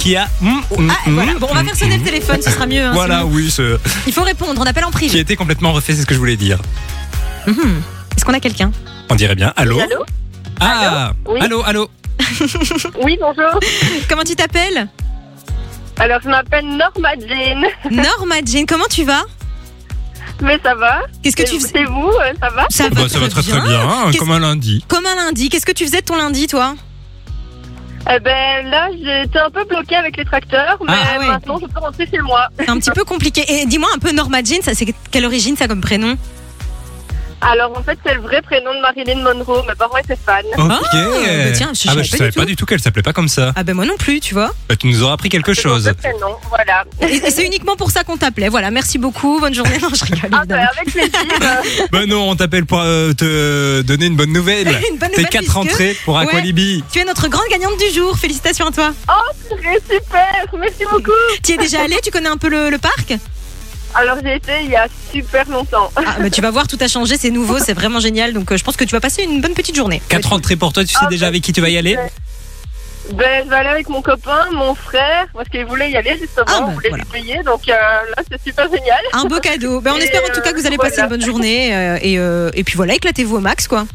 [0.00, 1.34] Qui a mm, mm, Ah, voilà.
[1.34, 2.82] mm, Bon, on va mm, faire sonner le téléphone, ce sera mieux.
[2.84, 3.30] hein, Voilà, sinon.
[3.32, 5.18] oui, ce- Il faut répondre, on appelle en qui a privé.
[5.20, 6.58] été complètement refait, c'est ce que je voulais dire.
[7.46, 7.80] Mhm.
[8.16, 8.72] Est-ce qu'on a quelqu'un?
[9.08, 9.52] On dirait bien.
[9.56, 10.04] Allô Allô
[10.58, 11.38] Ah Oui.
[11.40, 11.88] Allô, allô
[13.04, 13.60] Oui, bonjour.
[14.08, 14.88] Comment tu t'appelles?
[16.00, 17.64] Alors, je m'appelle Norma Jane.
[17.90, 19.22] Norma Jane, comment tu vas?
[20.42, 23.08] Mais ça va Qu'est-ce que C'est- tu faisais C'est vous, euh, ça va Ça Bah,
[23.08, 24.84] Ça va très très bien, hein, Qu'est-ce- comme un lundi.
[24.88, 25.48] Comme un lundi.
[25.48, 26.74] Qu'est-ce que tu faisais de ton lundi, toi
[28.12, 31.26] Eh ben là, j'étais un peu bloquée avec les tracteurs, mais Ah ouais.
[31.28, 32.48] maintenant, je peux rentrer chez moi.
[32.58, 33.44] C'est un petit peu compliqué.
[33.48, 36.16] Et dis-moi un peu, Norma Jean, ça, c'est quelle origine ça comme prénom
[37.42, 39.64] Alors, en fait, c'est le vrai prénom de Marilyn Monroe.
[39.66, 40.40] Mes parents étaient fans.
[40.58, 40.58] Ok.
[40.92, 42.46] bah tiens, je ah savais bah, je pas savais du pas tout.
[42.46, 43.52] du tout qu'elle s'appelait pas comme ça.
[43.56, 44.50] Ah ben moi non plus, tu vois.
[44.68, 45.84] Bah, tu nous auras appris quelque C'est mon chose.
[45.84, 46.84] vrai prénom, voilà.
[47.00, 48.48] Et, et c'est uniquement pour ça qu'on t'appelait.
[48.50, 49.78] Voilà, merci beaucoup, bonne journée.
[49.80, 50.66] Non, je rigole Ah évidemment.
[50.76, 51.86] avec plaisir.
[51.92, 54.68] bah non, on t'appelle pour euh, te donner une bonne nouvelle.
[54.90, 56.24] Une bonne Tes nouvelle, quatre puisque entrées pour Ouais.
[56.24, 56.84] Aqualibi.
[56.92, 58.18] Tu es notre grande gagnante du jour.
[58.18, 58.92] Félicitations à toi.
[59.48, 61.10] Très super, merci beaucoup.
[61.42, 63.14] Tu y es déjà allé Tu connais un peu le, le parc?
[63.94, 65.90] Alors, j'ai été il y a super longtemps.
[65.96, 68.32] ah, bah, Tu vas voir, tout a changé, c'est nouveau, c'est vraiment génial.
[68.32, 70.00] Donc euh, je pense que tu vas passer une bonne petite journée.
[70.08, 71.96] Quatre entrées pour toi, tu sais Ah, déjà avec qui tu vas y aller
[73.12, 76.44] Ben, je vais aller avec mon copain, mon frère, parce qu'il voulait y aller justement,
[76.48, 77.04] Ah, bah, on voulait voilà.
[77.10, 79.00] lui payer, donc euh, là c'est super génial.
[79.12, 79.80] Un beau cadeau.
[79.80, 81.16] Ben, on Et, espère en tout cas que vous allez passer une voilà.
[81.16, 81.74] bonne journée.
[81.74, 83.86] euh, et, euh, et puis voilà, éclatez-vous au max, quoi.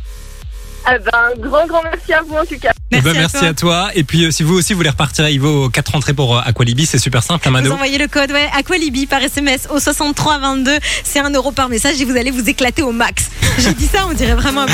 [0.88, 2.72] Eh ben, grand, grand merci à vous en tout cas.
[2.92, 3.48] Eh ben, Merci à merci toi.
[3.48, 3.92] à toi.
[3.96, 6.86] Et puis, euh, si vous aussi voulez repartir avec vos quatre entrées pour euh, Aqualibi,
[6.86, 7.72] c'est super simple, hein, Vous Mano.
[7.74, 10.78] envoyez le code ouais, Aqualibi par SMS au 6322.
[11.04, 13.30] C'est un euro par message et vous allez vous éclater au max.
[13.58, 14.68] J'ai dit ça, on dirait vraiment un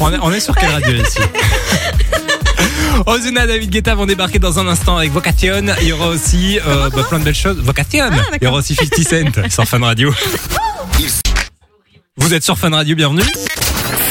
[0.00, 1.18] On est, on est sur quelle radio ici
[3.06, 5.62] Ozuna, David Guetta vont débarquer dans un instant avec Vocation.
[5.80, 7.56] Il y aura aussi euh, bah, plein de belles choses.
[7.58, 8.08] Vocation.
[8.12, 9.00] Ah, Il y aura aussi 50
[9.50, 10.14] Cent sur Fun Radio.
[12.16, 13.24] Vous êtes sur Fun Radio, bienvenue.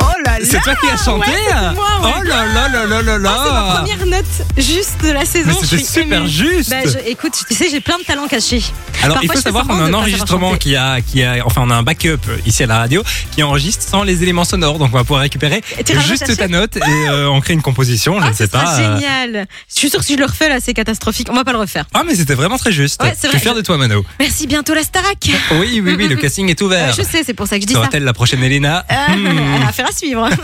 [0.00, 2.12] Oh là là C'est toi qui as chanté ouais, c'est moi, ouais.
[2.18, 5.24] Oh là là là là là là Oh, c'est ma première note juste de la
[5.24, 5.50] saison.
[5.62, 6.28] C'était super émue.
[6.28, 6.70] juste.
[6.70, 8.62] Bah, je- écoute, tu sais, j'ai plein de talents cachés.
[9.02, 11.70] Alors, Parfois, il faut savoir qu'on a un enregistrement qui a, qui a, enfin, on
[11.70, 13.02] a un backup ici à la radio
[13.34, 14.78] qui enregistre sans les éléments sonores.
[14.78, 15.62] Donc, on va pouvoir récupérer
[16.06, 18.18] juste ta note et euh, on crée une composition.
[18.20, 18.78] Je Ah, ne sais pas.
[18.78, 18.96] euh.
[18.98, 19.46] génial.
[19.72, 21.28] Je suis sûre que si je le refais là, c'est catastrophique.
[21.30, 21.84] On va pas le refaire.
[21.94, 23.02] Ah, mais c'était vraiment très juste.
[23.02, 24.04] Ouais, je c'est suis fier de toi, Mano.
[24.18, 25.18] Merci, bientôt la Starac.
[25.52, 26.94] Oui, oui, oui, le casting est ouvert.
[26.94, 27.80] Je sais, c'est pour ça que je dis ça.
[27.80, 29.62] Sera-t-elle la prochaine Elena Euh, Hmm.
[29.68, 30.28] Affaire à suivre.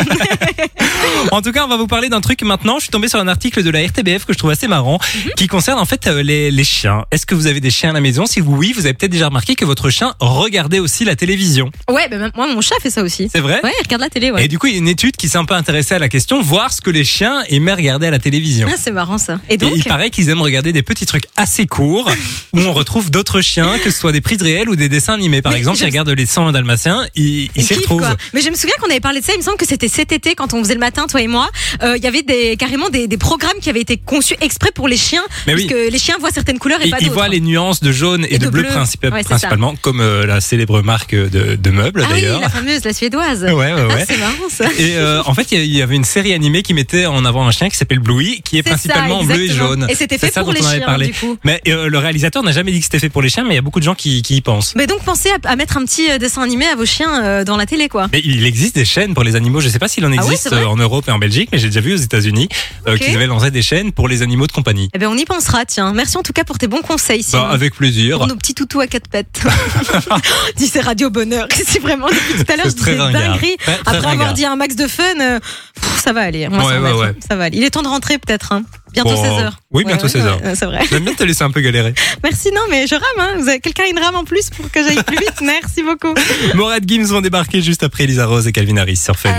[1.33, 2.77] En tout cas, on va vous parler d'un truc maintenant.
[2.77, 5.31] Je suis tombé sur un article de la RTBF que je trouve assez marrant, Mhm.
[5.37, 7.05] qui concerne en fait euh, les, les chiens.
[7.11, 8.27] Est-ce que vous avez des chiens à la maison?
[8.27, 11.71] Si oui, vous avez peut-être déjà remarqué que votre chien regardait aussi la télévision.
[11.91, 13.29] ouais, bah, moi, mon chat fait ça aussi.
[13.33, 13.61] C'est vrai?
[13.63, 14.45] Ouais, il regarde la télé, ouais.
[14.45, 16.09] Et du coup, il y a une étude qui s'est un peu intéressée à la
[16.09, 18.69] question, voir ce que les chiens aimaient regarder à la télévision.
[18.71, 19.39] Ah, c'est marrant ça.
[19.49, 22.11] Et Et donc il paraît qu'ils aiment regarder des petits trucs assez courts
[22.53, 25.43] où on retrouve d'autres chiens, que ce soit des prises réelles ou des dessins animés.
[25.43, 28.17] Par Mais exemple, ils regardent les 100 dalmatiens, ils ils Il s'y retrouvent.
[28.35, 29.33] Mais je me souviens qu'on avait parlé de ça.
[29.37, 31.51] Il me semble que c'était cet été quand on faisait le matin, toi et moi.
[31.83, 34.89] Euh, Il y avait des, carrément des, des programmes qui avaient été conçus exprès pour
[34.89, 35.69] les chiens, Mais parce oui.
[35.71, 37.15] que les chiens voient certaines couleurs et Et pas ils d'autres.
[37.15, 40.41] voient les nuances de jaune et, Et de, de bleu, Ouais, principalement, comme euh, la
[40.41, 42.41] célèbre marque de, de meubles Ah oui, d'ailleurs.
[42.41, 43.43] la fameuse, la suédoise.
[43.45, 44.05] Ouais, ouais, Ah, ouais.
[44.09, 44.65] c'est marrant ça.
[44.79, 47.51] Et euh, en fait, il y avait une série animée qui mettait en avant un
[47.51, 49.87] chien qui s'appelle Bluey, qui est, C'est ça, principalement bleu et jaune.
[49.91, 51.07] Et c'était C'est fait ça pour dont les on avait chiens, parlé.
[51.09, 51.37] du coup.
[51.45, 53.59] Mais le réalisateur n'a jamais dit que c'était fait pour les chiens, mais il y
[53.59, 54.73] a beaucoup de gens qui, qui y pensent.
[54.77, 57.67] Mais donc pensez à, à mettre un petit dessin animé à vos chiens dans la
[57.67, 58.09] télé, quoi.
[58.13, 59.61] Mais il existe des chaînes pour les animaux.
[59.61, 61.59] Je sais pas s'il en Ah oui, existe euh, en Europe et en Belgique, mais
[61.59, 62.49] j'ai déjà vu aux États-Unis
[62.87, 64.89] euh, qu'ils avaient lancé des chaînes pour les animaux de compagnie.
[64.95, 65.93] Eh ben on y pensera, tiens.
[65.93, 67.21] Merci en tout cas pour tes bons conseils.
[67.21, 67.45] Bah, Simon.
[67.49, 68.19] avec plaisir.
[68.19, 69.43] Pour nos petits toutous à quatre pattes.
[70.57, 71.49] Dis c'est Radio Bonheur.
[71.67, 73.57] C'est vraiment depuis tout à l'heure, je disais dinguerie.
[73.85, 75.41] Après avoir dit un max de fun, euh,
[75.81, 76.47] pff, ça va aller.
[76.51, 77.15] On va Ouais, ouais, hein.
[77.29, 77.57] Ça va aller.
[77.59, 78.53] Il est temps de rentrer peut-être.
[78.53, 78.63] Hein.
[78.93, 79.53] Bientôt Bon, 16h.
[79.73, 80.41] oui, bientôt 16 heures.
[80.55, 80.81] c'est vrai.
[80.91, 81.93] J'aime bien te laisser un peu galérer.
[82.23, 83.03] Merci, non, mais je rame.
[83.19, 83.35] Hein.
[83.39, 85.41] Vous avez quelqu'un une rame en plus pour que j'aille plus vite?
[85.43, 86.15] Merci beaucoup.
[86.55, 89.31] Morad Gims vont débarquer juste après Elisa Rose et Calvin Harris sur Fun.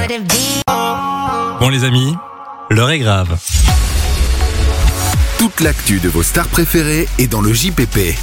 [1.60, 2.14] Bon les amis,
[2.70, 3.38] l'heure est grave.
[5.40, 8.16] Toute l'actu de vos stars préférées est dans le JPP.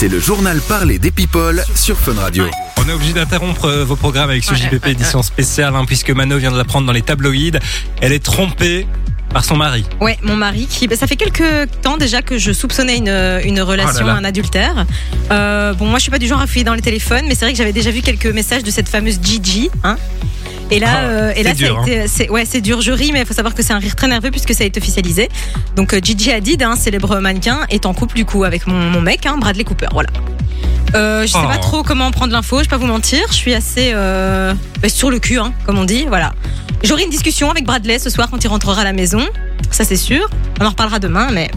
[0.00, 2.46] C'est le journal parlé des people sur Fun Radio.
[2.78, 6.38] On est obligé d'interrompre euh, vos programmes avec ce JPP édition spéciale, hein, puisque Mano
[6.38, 7.58] vient de l'apprendre dans les tabloïds.
[8.00, 8.86] Elle est trompée
[9.28, 9.84] par son mari.
[10.00, 13.10] Ouais, mon mari qui, bah, ça fait quelques temps déjà que je soupçonnais une,
[13.44, 14.18] une relation, Oh là là.
[14.20, 14.86] un adultère.
[15.32, 17.44] Euh, bon, moi je suis pas du genre à fouiller dans les téléphones, mais c'est
[17.44, 19.98] vrai que j'avais déjà vu quelques messages de cette fameuse Gigi, hein.
[20.70, 22.04] Et là, Ah, euh, et là, c'est ça a dur, hein.
[22.06, 22.80] c'est, ouais, c'est dur.
[22.80, 24.66] Je ris, mais il faut savoir que c'est un rire très nerveux puisque ça a
[24.66, 25.28] été officialisé.
[25.76, 29.00] Donc, euh, Gigi Hadid, un célèbre mannequin, est en couple du coup avec mon, mon
[29.00, 29.88] mec, hein, Bradley Cooper.
[29.92, 30.08] Voilà.
[30.94, 31.46] Euh, je sais Oh.
[31.48, 32.58] pas trop comment prendre l'info.
[32.58, 33.20] Je vais pas vous mentir.
[33.30, 34.52] Je suis assez euh,
[34.82, 36.04] bah, sur le cul, hein, comme on dit.
[36.08, 36.32] Voilà.
[36.82, 39.24] J'aurai une discussion avec Bradley ce soir quand il rentrera à la maison.
[39.70, 40.28] Ça, c'est sûr.
[40.60, 41.50] On en reparlera demain, mais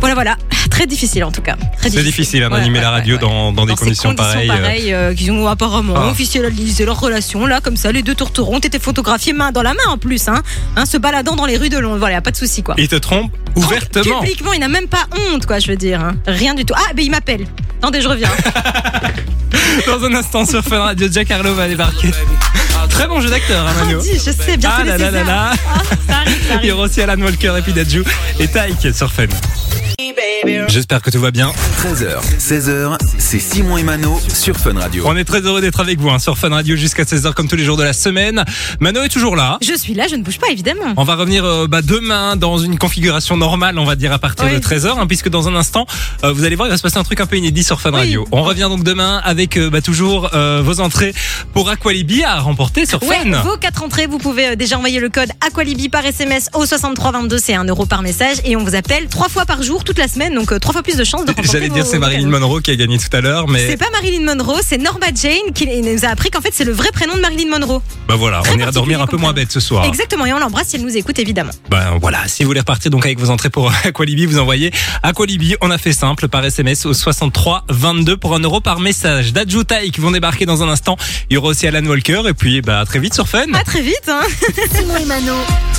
[0.00, 0.36] voilà, voilà.
[0.70, 1.56] Très difficile en tout cas.
[1.78, 3.20] Très C'est difficile hein, Ouais, d'animer ouais, la ouais, radio ouais.
[3.20, 4.50] dans, dans des Dans ces conditions, pareilles.
[4.92, 5.10] euh.
[5.10, 6.10] euh, qu'ils ont apparemment Ah.
[6.10, 9.86] officialisé leur relation là comme ça les deux tourterons étaient photographiés main dans la main
[9.88, 10.42] en plus hein,
[10.76, 12.74] hein se baladant dans les rues de Londres voilà y a pas de souci quoi
[12.78, 14.20] Il te trompe ouvertement.
[14.20, 16.16] publiquement il n'a même pas honte quoi je veux dire hein.
[16.26, 17.46] rien du tout ah ben il m'appelle
[17.78, 18.28] attendez je reviens
[19.86, 22.10] Dans un instant sur Fun Radio, Jack Harlow va débarquer.
[22.90, 23.72] Très bon jeu d'acteur, hein.
[23.82, 25.52] Ah, dis, je sais bien Ah là là là là.
[26.08, 26.14] ça
[26.62, 28.02] Il y aura aussi Alan Walker et puis Dadju
[28.38, 29.24] et Taïk sur Fun.
[30.68, 31.50] J'espère que tout va bien.
[31.82, 35.02] 13h, 16h, c'est Simon et Mano sur Fun Radio.
[35.04, 37.56] On est très heureux d'être avec vous hein, sur Fun Radio jusqu'à 16h comme tous
[37.56, 38.44] les jours de la semaine.
[38.78, 39.58] Mano est toujours là.
[39.66, 42.58] je suis là je ne bouge pas évidemment On va revenir euh, bah, demain dans
[42.58, 44.52] une configuration normale, on va dire à partir Oui.
[44.54, 45.86] de 13h, hein, puisque dans un instant,
[46.22, 47.90] euh, vous allez voir, il va se passer un truc un peu inédit sur Fun
[47.90, 47.96] Oui.
[47.98, 48.28] Radio.
[48.30, 51.12] On revient donc demain avec euh, bah, toujours euh, vos entrées
[51.52, 53.42] pour Aqualibi à remporter sur Ouais, Fun.
[53.42, 57.38] vos quatre entrées, vous pouvez euh, déjà envoyer le code Aqualibi par SMS au 6322,
[57.38, 60.06] c'est un euro par message et on vous appelle trois fois par jour toute la
[60.06, 62.28] semaine, donc euh, trois fois plus de chances de remporter J'allais dire c'est Marilyn.
[62.28, 64.78] Monroe qui a gagné tout à tout à l'heure, mais C'est pas Marilyn Monroe, c'est
[64.78, 67.80] Norma Jane qui nous a appris qu'en fait c'est le vrai prénom de Marilyn Monroe.
[68.08, 69.84] bah voilà, Très on ira dormir un peu moins bête ce soir.
[69.86, 71.52] Exactement, et on l'embrasse si elle nous écoute évidemment.
[71.70, 74.70] Ben voilà, si vous voulez repartir donc avec vos entrées pour Aqualibi, vous envoyez
[75.02, 75.56] Aqualibi.
[75.62, 79.32] On a fait simple par SMS au 63 22 pour un euro par message.
[79.32, 80.96] D'Adjutai qui vont débarquer dans un instant.
[81.30, 83.52] Il y aura aussi Alan Walker et puis bah à très vite sur Fun.
[83.54, 84.20] À très vite hein
[84.74, 85.34] Simon et Mano.